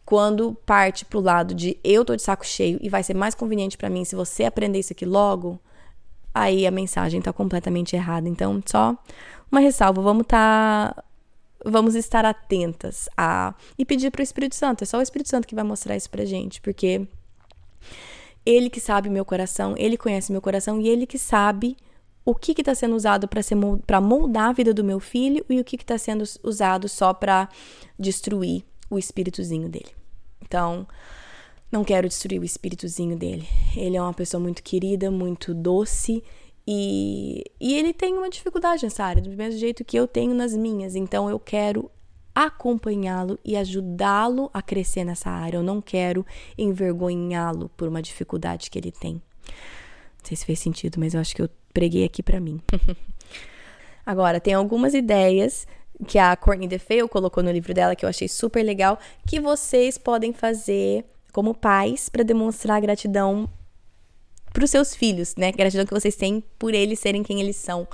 quando 0.06 0.54
parte 0.64 1.04
pro 1.04 1.20
lado 1.20 1.52
de 1.52 1.76
eu 1.82 2.04
tô 2.04 2.14
de 2.14 2.22
saco 2.22 2.46
cheio 2.46 2.78
e 2.80 2.88
vai 2.88 3.02
ser 3.02 3.14
mais 3.14 3.34
conveniente 3.34 3.76
para 3.76 3.90
mim 3.90 4.04
se 4.04 4.14
você 4.14 4.44
aprender 4.44 4.78
isso 4.78 4.92
aqui 4.92 5.04
logo, 5.04 5.60
aí 6.32 6.64
a 6.64 6.70
mensagem 6.70 7.20
tá 7.20 7.32
completamente 7.32 7.96
errada. 7.96 8.28
Então, 8.28 8.62
só 8.64 8.96
uma 9.50 9.60
ressalva, 9.60 10.00
vamos 10.00 10.26
tá 10.28 11.02
vamos 11.64 11.96
estar 11.96 12.24
atentas 12.24 13.08
a 13.16 13.52
e 13.76 13.84
pedir 13.84 14.12
para 14.12 14.20
o 14.20 14.22
Espírito 14.22 14.54
Santo. 14.54 14.84
É 14.84 14.86
só 14.86 14.98
o 14.98 15.02
Espírito 15.02 15.28
Santo 15.28 15.48
que 15.48 15.56
vai 15.56 15.64
mostrar 15.64 15.96
isso 15.96 16.08
pra 16.08 16.24
gente, 16.24 16.60
porque 16.60 17.08
ele 18.44 18.70
que 18.70 18.78
sabe 18.78 19.08
meu 19.08 19.24
coração, 19.24 19.74
ele 19.76 19.96
conhece 19.96 20.30
meu 20.30 20.40
coração 20.40 20.80
e 20.80 20.88
ele 20.88 21.04
que 21.04 21.18
sabe 21.18 21.76
o 22.24 22.32
que 22.32 22.52
está 22.52 22.76
sendo 22.76 22.94
usado 22.94 23.28
para 23.84 24.00
moldar 24.00 24.50
a 24.50 24.52
vida 24.52 24.72
do 24.72 24.84
meu 24.84 25.00
filho 25.00 25.44
e 25.48 25.58
o 25.58 25.64
que 25.64 25.74
está 25.74 25.98
sendo 25.98 26.22
usado 26.44 26.88
só 26.88 27.12
para 27.12 27.48
destruir 27.98 28.64
o 28.90 28.98
espíritozinho 28.98 29.68
dele. 29.68 29.90
Então, 30.42 30.86
não 31.70 31.84
quero 31.84 32.08
destruir 32.08 32.40
o 32.40 32.44
espíritozinho 32.44 33.16
dele. 33.16 33.46
Ele 33.76 33.96
é 33.96 34.02
uma 34.02 34.14
pessoa 34.14 34.40
muito 34.40 34.62
querida, 34.62 35.10
muito 35.10 35.52
doce 35.52 36.22
e, 36.66 37.44
e 37.60 37.74
ele 37.74 37.92
tem 37.92 38.14
uma 38.14 38.28
dificuldade 38.28 38.84
nessa 38.84 39.04
área, 39.04 39.22
do 39.22 39.30
mesmo 39.30 39.58
jeito 39.58 39.84
que 39.84 39.96
eu 39.96 40.06
tenho 40.06 40.34
nas 40.34 40.54
minhas. 40.54 40.94
Então, 40.94 41.30
eu 41.30 41.38
quero 41.38 41.90
acompanhá-lo 42.34 43.38
e 43.44 43.56
ajudá-lo 43.56 44.50
a 44.52 44.60
crescer 44.60 45.04
nessa 45.04 45.30
área. 45.30 45.56
Eu 45.56 45.62
não 45.62 45.80
quero 45.80 46.26
envergonhá-lo 46.58 47.70
por 47.76 47.88
uma 47.88 48.02
dificuldade 48.02 48.70
que 48.70 48.78
ele 48.78 48.92
tem. 48.92 49.14
Não 49.14 50.24
sei 50.24 50.36
se 50.36 50.44
fez 50.44 50.58
sentido, 50.58 50.98
mas 50.98 51.14
eu 51.14 51.20
acho 51.20 51.34
que 51.34 51.40
eu 51.42 51.48
preguei 51.72 52.04
aqui 52.04 52.22
para 52.22 52.40
mim. 52.40 52.60
Agora, 54.04 54.38
tem 54.38 54.54
algumas 54.54 54.92
ideias 54.92 55.66
que 56.06 56.18
a 56.18 56.36
Courtney 56.36 56.68
DeFeo 56.68 57.08
colocou 57.08 57.42
no 57.42 57.50
livro 57.50 57.72
dela, 57.72 57.96
que 57.96 58.04
eu 58.04 58.08
achei 58.08 58.28
super 58.28 58.62
legal, 58.62 58.98
que 59.26 59.40
vocês 59.40 59.96
podem 59.96 60.32
fazer 60.32 61.04
como 61.32 61.54
pais 61.54 62.08
para 62.08 62.22
demonstrar 62.22 62.80
gratidão 62.80 63.48
para 64.52 64.64
os 64.64 64.70
seus 64.70 64.94
filhos, 64.94 65.36
né? 65.36 65.52
Gratidão 65.52 65.84
que 65.84 65.92
vocês 65.92 66.16
têm 66.16 66.42
por 66.58 66.74
eles 66.74 66.98
serem 66.98 67.22
quem 67.22 67.40
eles 67.40 67.56
são. 67.56 67.86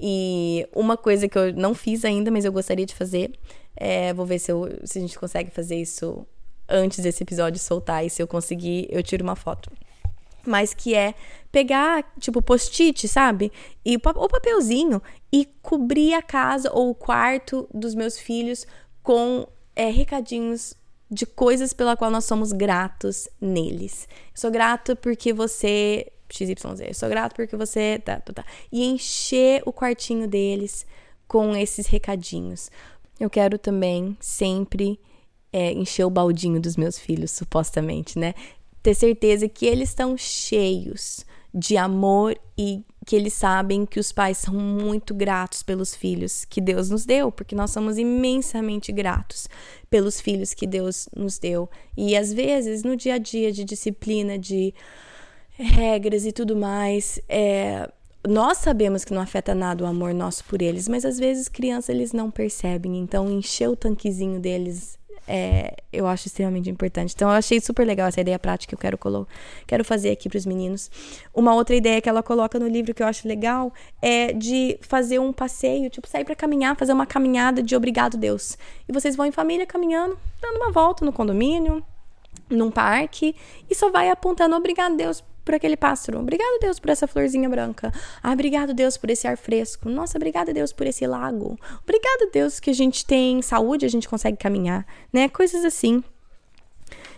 E 0.00 0.66
uma 0.74 0.96
coisa 0.96 1.28
que 1.28 1.38
eu 1.38 1.52
não 1.54 1.74
fiz 1.74 2.04
ainda, 2.04 2.30
mas 2.30 2.44
eu 2.44 2.52
gostaria 2.52 2.84
de 2.84 2.94
fazer, 2.94 3.32
é, 3.76 4.12
vou 4.12 4.26
ver 4.26 4.38
se, 4.38 4.50
eu, 4.52 4.68
se 4.84 4.98
a 4.98 5.00
gente 5.00 5.18
consegue 5.18 5.50
fazer 5.50 5.76
isso 5.76 6.26
antes 6.68 7.00
desse 7.00 7.22
episódio 7.22 7.58
soltar. 7.58 8.04
E 8.04 8.10
se 8.10 8.22
eu 8.22 8.26
conseguir, 8.26 8.88
eu 8.90 9.02
tiro 9.02 9.22
uma 9.22 9.36
foto 9.36 9.70
mas 10.46 10.74
que 10.74 10.94
é 10.94 11.14
pegar, 11.50 12.10
tipo, 12.18 12.40
post-it, 12.40 13.06
sabe? 13.08 13.52
E 13.84 13.96
o 13.96 14.00
papelzinho 14.00 15.02
e 15.32 15.46
cobrir 15.62 16.14
a 16.14 16.22
casa 16.22 16.70
ou 16.72 16.90
o 16.90 16.94
quarto 16.94 17.68
dos 17.72 17.94
meus 17.94 18.18
filhos 18.18 18.66
com 19.02 19.46
é, 19.76 19.90
recadinhos 19.90 20.74
de 21.10 21.26
coisas 21.26 21.72
pela 21.72 21.96
qual 21.96 22.10
nós 22.10 22.24
somos 22.24 22.52
gratos 22.52 23.28
neles. 23.40 24.08
Eu 24.34 24.40
sou 24.40 24.50
grato 24.50 24.96
porque 24.96 25.32
você 25.32 26.10
XYZ. 26.32 26.80
Eu 26.80 26.94
sou 26.94 27.08
grato 27.08 27.34
porque 27.34 27.56
você 27.56 28.00
tá, 28.02 28.18
tá, 28.20 28.32
tá. 28.32 28.44
E 28.70 28.84
encher 28.84 29.62
o 29.66 29.72
quartinho 29.72 30.26
deles 30.26 30.86
com 31.28 31.54
esses 31.54 31.86
recadinhos. 31.86 32.70
Eu 33.20 33.28
quero 33.28 33.58
também 33.58 34.16
sempre 34.18 34.98
é, 35.52 35.72
encher 35.72 36.04
o 36.04 36.10
baldinho 36.10 36.60
dos 36.60 36.76
meus 36.76 36.98
filhos, 36.98 37.30
supostamente, 37.30 38.18
né? 38.18 38.34
Ter 38.82 38.94
certeza 38.94 39.48
que 39.48 39.66
eles 39.66 39.90
estão 39.90 40.16
cheios 40.16 41.24
de 41.54 41.76
amor 41.76 42.36
e 42.56 42.84
que 43.04 43.16
eles 43.16 43.32
sabem 43.32 43.84
que 43.84 43.98
os 43.98 44.12
pais 44.12 44.38
são 44.38 44.54
muito 44.54 45.12
gratos 45.12 45.62
pelos 45.62 45.94
filhos 45.94 46.44
que 46.44 46.60
Deus 46.60 46.88
nos 46.88 47.04
deu, 47.04 47.30
porque 47.32 47.54
nós 47.54 47.70
somos 47.70 47.98
imensamente 47.98 48.92
gratos 48.92 49.48
pelos 49.90 50.20
filhos 50.20 50.54
que 50.54 50.66
Deus 50.66 51.08
nos 51.14 51.38
deu. 51.38 51.68
E 51.96 52.16
às 52.16 52.32
vezes, 52.32 52.82
no 52.82 52.96
dia 52.96 53.14
a 53.14 53.18
dia 53.18 53.52
de 53.52 53.64
disciplina, 53.64 54.38
de 54.38 54.72
regras 55.50 56.24
e 56.24 56.32
tudo 56.32 56.56
mais, 56.56 57.20
é, 57.28 57.90
nós 58.26 58.58
sabemos 58.58 59.04
que 59.04 59.12
não 59.12 59.20
afeta 59.20 59.54
nada 59.54 59.82
o 59.82 59.86
amor 59.86 60.14
nosso 60.14 60.44
por 60.44 60.62
eles, 60.62 60.88
mas 60.88 61.04
às 61.04 61.18
vezes 61.18 61.48
crianças 61.48 61.88
eles 61.90 62.12
não 62.12 62.30
percebem. 62.30 62.96
Então, 62.98 63.30
encher 63.30 63.68
o 63.68 63.76
tanquezinho 63.76 64.38
deles 64.40 64.96
é, 65.26 65.76
eu 65.92 66.06
acho 66.06 66.26
extremamente 66.26 66.68
importante. 66.68 67.14
Então, 67.14 67.28
eu 67.28 67.34
achei 67.34 67.60
super 67.60 67.86
legal 67.86 68.08
essa 68.08 68.20
ideia 68.20 68.38
prática 68.38 68.70
que 68.70 68.74
eu 68.74 68.78
quero, 68.78 68.98
colo 68.98 69.26
quero 69.66 69.84
fazer 69.84 70.10
aqui 70.10 70.28
para 70.28 70.38
os 70.38 70.46
meninos. 70.46 70.90
Uma 71.34 71.54
outra 71.54 71.74
ideia 71.76 72.00
que 72.00 72.08
ela 72.08 72.22
coloca 72.22 72.58
no 72.58 72.66
livro 72.66 72.94
que 72.94 73.02
eu 73.02 73.06
acho 73.06 73.26
legal 73.26 73.72
é 74.00 74.32
de 74.32 74.78
fazer 74.80 75.18
um 75.18 75.32
passeio, 75.32 75.88
tipo, 75.90 76.08
sair 76.08 76.24
para 76.24 76.34
caminhar, 76.34 76.76
fazer 76.76 76.92
uma 76.92 77.06
caminhada 77.06 77.62
de 77.62 77.76
obrigado, 77.76 78.16
Deus. 78.16 78.56
E 78.88 78.92
vocês 78.92 79.16
vão 79.16 79.26
em 79.26 79.32
família 79.32 79.66
caminhando, 79.66 80.18
dando 80.40 80.56
uma 80.56 80.70
volta 80.70 81.04
no 81.04 81.12
condomínio, 81.12 81.84
num 82.48 82.70
parque, 82.70 83.34
e 83.70 83.74
só 83.74 83.90
vai 83.90 84.10
apontando 84.10 84.54
obrigado, 84.56 84.96
Deus, 84.96 85.22
por 85.44 85.54
aquele 85.54 85.76
pássaro. 85.76 86.20
Obrigado, 86.20 86.58
Deus, 86.60 86.78
por 86.78 86.90
essa 86.90 87.06
florzinha 87.06 87.48
branca. 87.48 87.92
Ah, 88.22 88.32
obrigado, 88.32 88.72
Deus, 88.72 88.96
por 88.96 89.10
esse 89.10 89.26
ar 89.26 89.36
fresco. 89.36 89.88
Nossa, 89.88 90.18
obrigado, 90.18 90.52
Deus, 90.52 90.72
por 90.72 90.86
esse 90.86 91.06
lago. 91.06 91.58
Obrigado, 91.82 92.30
Deus, 92.32 92.60
que 92.60 92.70
a 92.70 92.74
gente 92.74 93.04
tem 93.04 93.42
saúde, 93.42 93.86
a 93.86 93.88
gente 93.88 94.08
consegue 94.08 94.36
caminhar, 94.36 94.86
né? 95.12 95.28
Coisas 95.28 95.64
assim. 95.64 96.02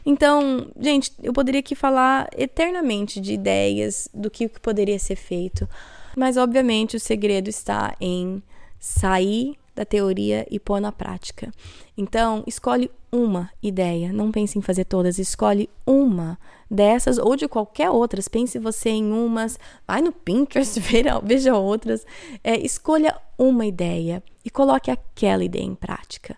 Então, 0.06 0.70
gente, 0.78 1.12
eu 1.22 1.32
poderia 1.32 1.60
aqui 1.60 1.74
falar 1.74 2.28
eternamente 2.36 3.20
de 3.20 3.32
ideias 3.32 4.08
do 4.12 4.30
que 4.30 4.48
poderia 4.48 4.98
ser 4.98 5.16
feito, 5.16 5.66
mas 6.14 6.36
obviamente 6.36 6.96
o 6.96 7.00
segredo 7.00 7.48
está 7.48 7.96
em 8.00 8.42
sair 8.78 9.56
da 9.74 9.84
teoria 9.84 10.46
e 10.50 10.58
pôr 10.58 10.80
na 10.80 10.92
prática. 10.92 11.52
Então, 11.96 12.42
escolhe 12.46 12.90
uma 13.10 13.50
ideia, 13.62 14.12
não 14.12 14.32
pense 14.32 14.58
em 14.58 14.62
fazer 14.62 14.84
todas, 14.84 15.18
escolhe 15.18 15.70
uma 15.86 16.38
dessas 16.70 17.18
ou 17.18 17.36
de 17.36 17.46
qualquer 17.46 17.90
outras. 17.90 18.28
Pense 18.28 18.58
você 18.58 18.90
em 18.90 19.12
umas, 19.12 19.58
vai 19.86 20.02
no 20.02 20.12
Pinterest, 20.12 20.78
veja 21.22 21.54
outras. 21.54 22.04
É, 22.42 22.56
escolha 22.58 23.16
uma 23.38 23.66
ideia 23.66 24.22
e 24.44 24.50
coloque 24.50 24.90
aquela 24.90 25.44
ideia 25.44 25.64
em 25.64 25.74
prática. 25.74 26.36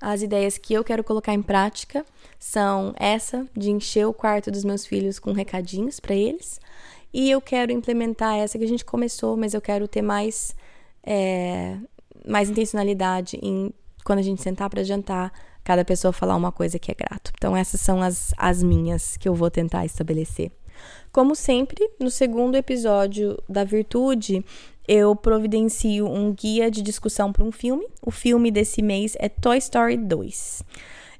As 0.00 0.22
ideias 0.22 0.56
que 0.56 0.72
eu 0.72 0.84
quero 0.84 1.02
colocar 1.02 1.34
em 1.34 1.42
prática 1.42 2.04
são 2.38 2.94
essa 2.96 3.46
de 3.56 3.70
encher 3.70 4.06
o 4.06 4.12
quarto 4.12 4.50
dos 4.50 4.64
meus 4.64 4.86
filhos 4.86 5.18
com 5.18 5.32
recadinhos 5.32 5.98
para 5.98 6.14
eles. 6.14 6.60
E 7.12 7.30
eu 7.30 7.40
quero 7.40 7.72
implementar 7.72 8.36
essa 8.36 8.58
que 8.58 8.64
a 8.64 8.68
gente 8.68 8.84
começou, 8.84 9.36
mas 9.36 9.54
eu 9.54 9.60
quero 9.60 9.88
ter 9.88 10.02
mais, 10.02 10.54
é, 11.02 11.76
mais 12.26 12.50
intencionalidade 12.50 13.38
em 13.42 13.72
quando 14.04 14.20
a 14.20 14.22
gente 14.22 14.42
sentar 14.42 14.70
para 14.70 14.82
jantar, 14.82 15.32
cada 15.62 15.84
pessoa 15.84 16.12
falar 16.12 16.34
uma 16.34 16.50
coisa 16.50 16.78
que 16.78 16.90
é 16.90 16.94
grato. 16.94 17.30
Então, 17.36 17.54
essas 17.54 17.80
são 17.80 18.00
as, 18.00 18.32
as 18.38 18.62
minhas 18.62 19.18
que 19.18 19.28
eu 19.28 19.34
vou 19.34 19.50
tentar 19.50 19.84
estabelecer. 19.84 20.50
Como 21.12 21.34
sempre, 21.34 21.90
no 22.00 22.10
segundo 22.10 22.56
episódio 22.56 23.36
da 23.48 23.64
Virtude, 23.64 24.44
eu 24.86 25.14
providencio 25.14 26.06
um 26.06 26.32
guia 26.32 26.70
de 26.70 26.80
discussão 26.80 27.32
para 27.32 27.44
um 27.44 27.52
filme. 27.52 27.86
O 28.00 28.10
filme 28.10 28.50
desse 28.50 28.80
mês 28.80 29.14
é 29.18 29.28
Toy 29.28 29.58
Story 29.58 29.98
2. 29.98 30.62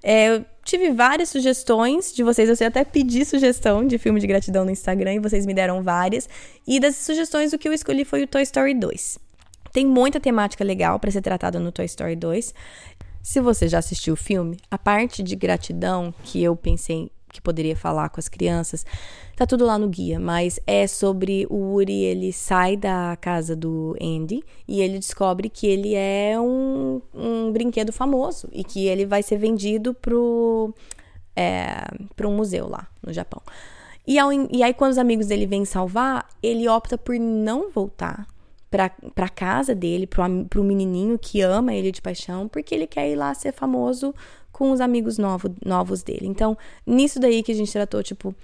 É, 0.02 0.36
eu 0.36 0.44
tive 0.64 0.90
várias 0.90 1.28
sugestões 1.28 2.14
de 2.14 2.22
vocês, 2.22 2.60
eu 2.60 2.66
até 2.66 2.84
pedi 2.84 3.24
sugestão 3.24 3.86
de 3.86 3.98
filme 3.98 4.20
de 4.20 4.26
gratidão 4.26 4.64
no 4.64 4.70
Instagram 4.70 5.14
e 5.14 5.18
vocês 5.18 5.44
me 5.44 5.52
deram 5.52 5.82
várias. 5.82 6.28
E 6.66 6.80
das 6.80 6.96
sugestões, 6.96 7.52
o 7.52 7.58
que 7.58 7.68
eu 7.68 7.72
escolhi 7.72 8.04
foi 8.04 8.22
o 8.22 8.26
Toy 8.26 8.42
Story 8.42 8.74
2. 8.74 9.27
Tem 9.72 9.86
muita 9.86 10.20
temática 10.20 10.64
legal 10.64 10.98
para 10.98 11.10
ser 11.10 11.20
tratada 11.20 11.58
no 11.58 11.72
Toy 11.72 11.84
Story 11.84 12.16
2. 12.16 12.54
Se 13.22 13.40
você 13.40 13.68
já 13.68 13.78
assistiu 13.78 14.14
o 14.14 14.16
filme, 14.16 14.58
a 14.70 14.78
parte 14.78 15.22
de 15.22 15.36
gratidão 15.36 16.14
que 16.24 16.42
eu 16.42 16.56
pensei 16.56 17.10
que 17.30 17.40
poderia 17.40 17.76
falar 17.76 18.08
com 18.08 18.18
as 18.18 18.28
crianças, 18.28 18.86
tá 19.36 19.46
tudo 19.46 19.64
lá 19.64 19.78
no 19.78 19.88
guia, 19.88 20.18
mas 20.18 20.58
é 20.66 20.86
sobre 20.86 21.46
o 21.50 21.56
Woody, 21.56 21.92
ele 21.92 22.32
sai 22.32 22.76
da 22.76 23.16
casa 23.20 23.54
do 23.54 23.94
Andy 24.00 24.42
e 24.66 24.80
ele 24.80 24.98
descobre 24.98 25.48
que 25.48 25.66
ele 25.66 25.94
é 25.94 26.40
um, 26.40 27.02
um 27.14 27.52
brinquedo 27.52 27.92
famoso 27.92 28.48
e 28.50 28.64
que 28.64 28.86
ele 28.86 29.04
vai 29.04 29.22
ser 29.22 29.36
vendido 29.36 29.92
pro, 29.92 30.72
é, 31.36 31.84
pro 32.16 32.28
um 32.28 32.36
museu 32.36 32.66
lá 32.68 32.88
no 33.04 33.12
Japão. 33.12 33.42
E, 34.06 34.18
ao, 34.18 34.32
e 34.32 34.62
aí, 34.62 34.72
quando 34.72 34.92
os 34.92 34.98
amigos 34.98 35.26
dele 35.26 35.44
vêm 35.44 35.66
salvar, 35.66 36.26
ele 36.42 36.66
opta 36.66 36.96
por 36.96 37.14
não 37.18 37.70
voltar 37.70 38.26
para 38.70 39.28
casa 39.28 39.74
dele, 39.74 40.06
pro, 40.06 40.22
pro 40.48 40.64
menininho 40.64 41.18
que 41.18 41.40
ama 41.40 41.74
ele 41.74 41.90
de 41.90 42.02
paixão, 42.02 42.48
porque 42.48 42.74
ele 42.74 42.86
quer 42.86 43.10
ir 43.10 43.16
lá 43.16 43.32
ser 43.34 43.52
famoso 43.52 44.14
com 44.52 44.72
os 44.72 44.80
amigos 44.80 45.18
novo, 45.18 45.54
novos 45.64 46.02
dele. 46.02 46.26
Então, 46.26 46.56
nisso 46.86 47.18
daí 47.20 47.42
que 47.42 47.52
a 47.52 47.54
gente 47.54 47.72
tratou, 47.72 48.02
tipo, 48.02 48.34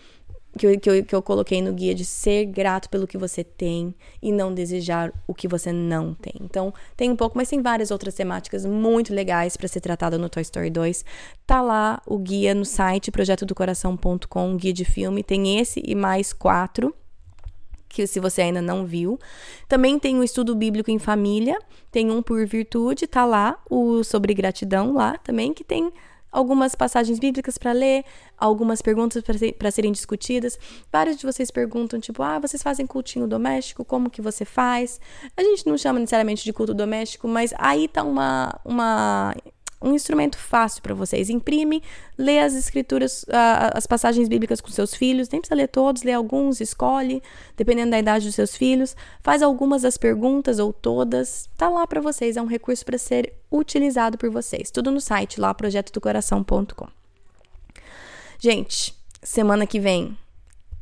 que 0.57 0.67
eu, 0.67 0.81
que, 0.81 0.89
eu, 0.89 1.05
que 1.05 1.15
eu 1.15 1.23
coloquei 1.23 1.61
no 1.61 1.73
guia 1.73 1.95
de 1.95 2.05
ser 2.05 2.47
grato 2.47 2.89
pelo 2.89 3.07
que 3.07 3.19
você 3.19 3.43
tem 3.43 3.95
e 4.23 4.31
não 4.31 4.55
desejar 4.55 5.13
o 5.27 5.35
que 5.35 5.49
você 5.49 5.73
não 5.73 6.15
tem. 6.15 6.35
Então, 6.41 6.73
tem 6.97 7.11
um 7.11 7.17
pouco, 7.17 7.37
mas 7.37 7.49
tem 7.49 7.61
várias 7.61 7.91
outras 7.91 8.15
temáticas 8.15 8.65
muito 8.65 9.13
legais 9.13 9.57
para 9.57 9.69
ser 9.69 9.81
tratada 9.81 10.17
no 10.17 10.29
Toy 10.29 10.43
Story 10.43 10.71
2. 10.71 11.05
Tá 11.47 11.61
lá 11.61 12.01
o 12.07 12.19
guia 12.19 12.55
no 12.55 12.65
site 12.65 13.11
projetodocoração.com, 13.11 14.57
guia 14.57 14.73
de 14.73 14.85
filme. 14.85 15.23
Tem 15.23 15.59
esse 15.59 15.83
e 15.85 15.95
mais 15.95 16.33
quatro 16.33 16.95
que 17.95 18.07
se 18.09 18.19
você 18.19 18.43
ainda 18.43 18.61
não 18.61 18.85
viu. 18.85 19.19
Também 19.69 19.99
tem 19.99 20.19
o 20.19 20.25
estudo 20.25 20.55
bíblico 20.55 20.91
em 20.91 20.99
família, 20.99 21.57
tem 21.93 22.11
um 22.11 22.21
por 22.21 22.45
virtude, 22.45 23.07
tá 23.07 23.25
lá, 23.25 23.57
o 23.71 24.03
sobre 24.03 24.35
gratidão 24.35 24.93
lá 24.93 25.17
também, 25.19 25.55
que 25.55 25.63
tem 25.63 25.93
algumas 26.33 26.75
passagens 26.75 27.21
bíblicas 27.21 27.57
para 27.57 27.71
ler, 27.71 28.05
algumas 28.37 28.83
perguntas 28.83 29.23
para 29.57 29.71
serem 29.71 29.93
discutidas. 29.93 30.59
Vários 30.93 31.17
de 31.17 31.25
vocês 31.25 31.49
perguntam, 31.53 32.01
tipo, 32.01 32.21
ah, 32.25 32.41
vocês 32.41 32.61
fazem 32.61 32.85
cultinho 32.85 33.29
doméstico? 33.29 33.85
Como 33.85 34.11
que 34.11 34.21
você 34.21 34.45
faz? 34.45 35.01
A 35.37 35.43
gente 35.45 35.65
não 35.65 35.79
chama 35.79 36.01
necessariamente 36.01 36.43
de 36.43 36.53
culto 36.53 36.75
doméstico, 36.75 37.29
mas 37.29 37.55
aí 37.57 37.87
tá 37.87 38.03
uma, 38.03 38.61
uma 38.65 39.33
um 39.81 39.95
instrumento 39.95 40.39
fácil 40.39 40.83
para 40.83 40.95
vocês. 40.95 41.29
Imprime, 41.29 41.83
lê 42.17 42.41
as 42.41 42.55
escrituras, 42.55 43.25
as 43.73 43.87
passagens 43.87 44.29
bíblicas 44.29 44.61
com 44.61 44.69
seus 44.71 44.95
filhos. 44.95 45.29
Nem 45.29 45.41
precisa 45.41 45.55
ler 45.55 45.69
todos, 45.69 46.03
lê 46.03 46.13
alguns, 46.13 46.61
escolhe, 46.61 47.23
dependendo 47.57 47.91
da 47.91 47.99
idade 47.99 48.27
dos 48.27 48.35
seus 48.35 48.57
filhos. 48.57 48.97
Faz 49.23 49.43
algumas 49.43 49.83
das 49.83 49.97
perguntas 49.97 50.59
ou 50.59 50.73
todas. 50.73 51.49
Tá 51.57 51.69
lá 51.69 51.87
para 51.87 52.01
vocês, 52.01 52.37
é 52.37 52.43
um 52.43 52.47
recurso 52.47 52.85
para 52.85 52.99
ser 52.99 53.33
utilizado 53.51 54.17
por 54.17 54.31
vocês. 54.31 54.71
Tudo 54.71 54.91
no 54.91 55.01
site 55.01 55.41
lá, 55.41 55.53
projetodocoração.com. 55.53 56.89
Gente, 58.39 58.95
semana 59.23 59.67
que 59.67 59.81
vem 59.81 60.17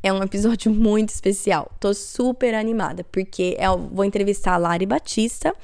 é 0.03 0.11
um 0.11 0.21
episódio 0.21 0.69
muito 0.73 1.09
especial. 1.09 1.71
Tô 1.79 1.93
super 1.93 2.53
animada, 2.53 3.05
porque 3.05 3.55
eu 3.57 3.77
vou 3.77 4.03
entrevistar 4.03 4.55
a 4.55 4.57
Lari 4.57 4.85
Batista, 4.85 5.55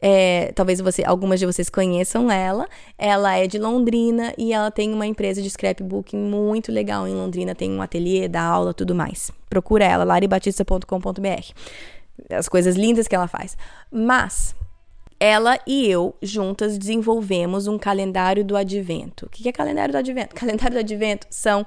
é, 0.00 0.52
talvez 0.54 0.80
você, 0.80 1.02
algumas 1.04 1.40
de 1.40 1.46
vocês 1.46 1.70
conheçam 1.70 2.30
ela. 2.30 2.68
Ela 2.98 3.36
é 3.36 3.46
de 3.46 3.58
Londrina 3.58 4.34
e 4.36 4.52
ela 4.52 4.70
tem 4.70 4.92
uma 4.92 5.06
empresa 5.06 5.40
de 5.40 5.48
scrapbooking 5.50 6.18
muito 6.18 6.70
legal 6.70 7.08
em 7.08 7.14
Londrina. 7.14 7.54
Tem 7.54 7.70
um 7.70 7.82
ateliê, 7.82 8.28
dá 8.28 8.42
aula, 8.42 8.74
tudo 8.74 8.94
mais. 8.94 9.30
Procura 9.48 9.84
ela, 9.84 10.04
laribatista.com.br. 10.04 11.52
As 12.30 12.48
coisas 12.48 12.76
lindas 12.76 13.08
que 13.08 13.14
ela 13.14 13.26
faz. 13.26 13.56
Mas 13.90 14.54
ela 15.18 15.58
e 15.66 15.86
eu 15.86 16.14
juntas 16.20 16.76
desenvolvemos 16.76 17.66
um 17.66 17.78
calendário 17.78 18.44
do 18.44 18.56
advento. 18.56 19.26
O 19.26 19.28
que 19.28 19.48
é 19.48 19.52
calendário 19.52 19.92
do 19.92 19.98
advento? 19.98 20.34
Calendário 20.36 20.74
do 20.74 20.80
advento 20.80 21.26
são 21.30 21.64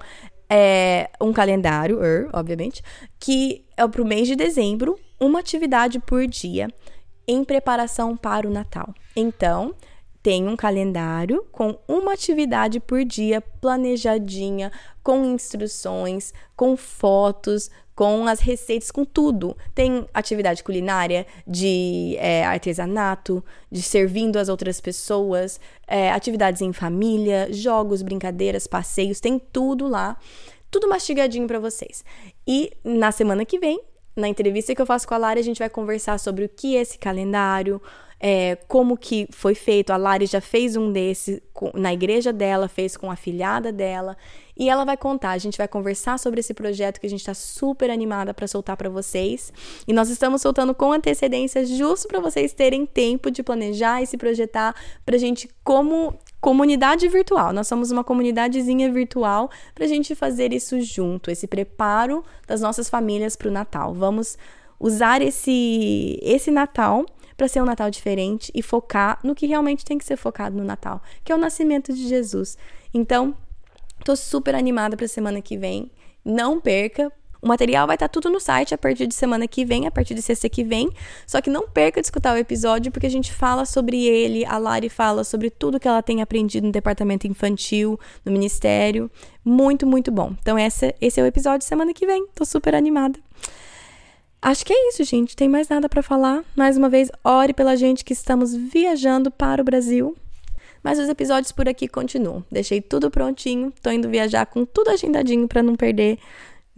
é, 0.48 1.10
um 1.22 1.34
calendário, 1.34 2.04
er, 2.04 2.30
obviamente, 2.34 2.84
que 3.20 3.66
é 3.76 3.88
para 3.88 4.02
o 4.02 4.06
mês 4.06 4.28
de 4.28 4.36
dezembro, 4.36 5.00
uma 5.20 5.40
atividade 5.40 6.00
por 6.00 6.26
dia 6.28 6.68
em 7.30 7.44
preparação 7.44 8.18
para 8.18 8.48
o 8.48 8.52
Natal. 8.52 8.92
Então, 9.16 9.76
tem 10.24 10.48
um 10.48 10.56
calendário 10.56 11.46
com 11.52 11.78
uma 11.88 12.14
atividade 12.14 12.80
por 12.80 13.06
dia 13.06 13.40
planejadinha, 13.40 14.72
com 15.04 15.24
instruções, 15.24 16.34
com 16.56 16.76
fotos, 16.76 17.70
com 17.96 18.26
as 18.26 18.40
receitas, 18.40 18.90
com 18.90 19.06
tudo. 19.06 19.56
Tem 19.76 20.08
atividade 20.12 20.64
culinária, 20.64 21.28
de 21.46 22.16
é, 22.18 22.44
artesanato, 22.44 23.46
de 23.72 23.84
servindo 23.84 24.38
as 24.38 24.50
outras 24.50 24.82
pessoas, 24.82 25.60
é, 25.86 26.10
atividades 26.12 26.64
em 26.64 26.74
família, 26.74 27.54
jogos, 27.54 28.02
brincadeiras, 28.02 28.66
passeios, 28.66 29.20
tem 29.20 29.38
tudo 29.38 29.88
lá. 29.88 30.18
Tudo 30.72 30.90
mastigadinho 30.90 31.48
para 31.48 31.60
vocês. 31.60 32.04
E 32.48 32.72
na 32.84 33.12
semana 33.12 33.46
que 33.46 33.60
vem 33.60 33.80
na 34.20 34.28
entrevista 34.28 34.76
que 34.76 34.82
eu 34.82 34.86
faço 34.86 35.08
com 35.08 35.14
a 35.14 35.18
Lari, 35.18 35.40
a 35.40 35.44
gente 35.44 35.60
vai 35.60 35.70
conversar 35.70 36.20
sobre 36.20 36.46
o 36.46 36.50
que 36.50 36.78
é 36.78 36.82
esse 36.82 36.98
calendário, 36.98 37.82
é, 38.20 38.58
como 38.68 38.98
que 38.98 39.28
foi 39.32 39.56
feito. 39.56 39.92
A 39.92 39.98
Lari 39.98 40.26
já 40.26 40.42
fez 40.42 40.76
um 40.76 40.92
desse 40.92 41.42
na 41.74 41.94
igreja 41.94 42.34
dela, 42.34 42.68
fez 42.68 42.98
com 42.98 43.10
a 43.10 43.16
filhada 43.16 43.72
dela. 43.72 44.18
E 44.58 44.70
ela 44.70 44.84
vai 44.84 44.98
contar, 44.98 45.32
a 45.32 45.38
gente 45.38 45.58
vai 45.58 45.70
conversar 45.70 46.20
sobre 46.20 46.42
esse 46.42 46.54
projeto 46.54 47.00
que 47.00 47.08
a 47.08 47.10
gente 47.10 47.22
está 47.22 47.34
super 47.34 47.90
animada 47.90 48.34
para 48.34 48.46
soltar 48.46 48.76
para 48.76 48.90
vocês. 48.90 49.54
E 49.88 49.94
nós 49.94 50.10
estamos 50.10 50.42
soltando 50.42 50.76
com 50.76 50.92
antecedência, 50.92 51.66
justo 51.66 52.10
para 52.10 52.20
vocês 52.20 52.52
terem 52.52 52.86
tempo 52.86 53.32
de 53.32 53.42
planejar 53.42 54.02
e 54.02 54.06
se 54.06 54.18
projetar 54.18 54.76
para 55.06 55.16
a 55.16 55.20
gente 55.20 55.50
como 55.64 56.20
comunidade 56.42 57.08
virtual. 57.08 57.52
Nós 57.54 57.68
somos 57.68 57.92
uma 57.92 58.04
comunidadezinha 58.04 58.92
virtual 58.92 59.50
para 59.76 59.86
a 59.86 59.88
gente 59.88 60.16
fazer 60.16 60.54
isso 60.54 60.80
junto, 60.82 61.30
esse 61.30 61.48
preparo 61.48 62.24
das 62.48 62.62
nossas 62.62 62.90
famílias 62.90 63.36
para 63.36 63.50
o 63.50 63.52
Natal. 63.52 63.94
Vamos 63.94 64.38
usar 64.80 65.22
esse 65.22 66.18
esse 66.22 66.50
Natal 66.50 67.06
para 67.36 67.48
ser 67.48 67.62
um 67.62 67.66
Natal 67.66 67.90
diferente 67.90 68.52
e 68.54 68.62
focar 68.62 69.20
no 69.24 69.34
que 69.34 69.48
realmente 69.48 69.86
tem 69.86 69.98
que 69.98 70.06
ser 70.06 70.18
focado 70.18 70.58
no 70.58 70.64
Natal, 70.64 71.02
que 71.24 71.32
é 71.32 71.36
o 71.36 71.38
nascimento 71.38 71.94
de 71.94 72.08
Jesus. 72.08 72.58
Então, 72.94 73.34
tô 74.04 74.16
super 74.16 74.56
animada 74.56 74.98
para 74.98 75.06
a 75.06 75.10
semana 75.10 75.42
que 75.42 75.58
vem. 75.58 75.90
Não 76.24 76.60
perca, 76.60 77.12
o 77.42 77.48
material 77.48 77.88
vai 77.88 77.96
estar 77.96 78.08
tá 78.08 78.12
tudo 78.12 78.30
no 78.30 78.40
site 78.40 78.74
a 78.74 78.78
partir 78.78 79.08
de 79.08 79.16
semana 79.16 79.48
que 79.48 79.64
vem, 79.64 79.88
a 79.88 79.92
partir 79.92 80.14
de 80.14 80.22
sexta 80.22 80.50
que 80.50 80.64
vem. 80.64 80.90
Só 81.26 81.42
que 81.42 81.50
não 81.50 81.68
perca 81.68 82.02
de 82.02 82.08
escutar 82.08 82.34
o 82.34 82.38
episódio, 82.38 82.92
porque 82.92 83.08
a 83.08 83.12
gente 83.12 83.34
fala 83.34 83.66
sobre 83.66 84.06
ele, 84.06 84.46
a 84.46 84.58
Lari 84.58 84.90
fala 84.90 85.24
sobre 85.24 85.50
tudo 85.50 85.80
que 85.80 85.88
ela 85.88 86.04
tem 86.04 86.22
aprendido 86.22 86.68
no 86.68 86.72
departamento 86.72 87.28
infantil, 87.28 88.00
no 88.26 88.32
ministério. 88.32 89.10
Muito, 89.44 89.88
muito 89.88 90.12
bom. 90.12 90.34
Então, 90.42 90.58
essa, 90.58 90.94
esse 91.00 91.20
é 91.20 91.24
o 91.24 91.26
episódio 91.26 91.66
semana 91.66 91.94
que 91.94 92.06
vem. 92.06 92.28
Tô 92.36 92.44
super 92.44 92.76
animada. 92.76 93.20
Acho 94.42 94.66
que 94.66 94.74
é 94.74 94.90
isso, 94.90 95.04
gente. 95.04 95.36
Tem 95.36 95.50
mais 95.50 95.68
nada 95.68 95.90
para 95.90 96.02
falar. 96.02 96.44
Mais 96.56 96.78
uma 96.78 96.90
vez, 96.90 97.10
ore 97.24 97.54
pela 97.54 97.76
gente 97.76 98.06
que 98.06 98.14
estamos 98.14 98.54
viajando 98.54 99.30
para 99.30 99.62
o 99.62 99.66
Brasil. 99.66 100.16
Mas 100.82 100.98
os 100.98 101.10
episódios 101.10 101.52
por 101.52 101.68
aqui 101.68 101.88
continuam. 101.88 102.44
Deixei 102.50 102.82
tudo 102.82 103.12
prontinho. 103.12 103.74
Tô 103.82 103.92
indo 103.92 104.10
viajar 104.10 104.46
com 104.46 104.66
tudo 104.66 104.92
agendadinho 104.92 105.48
para 105.48 105.62
não 105.62 105.76
perder 105.76 106.18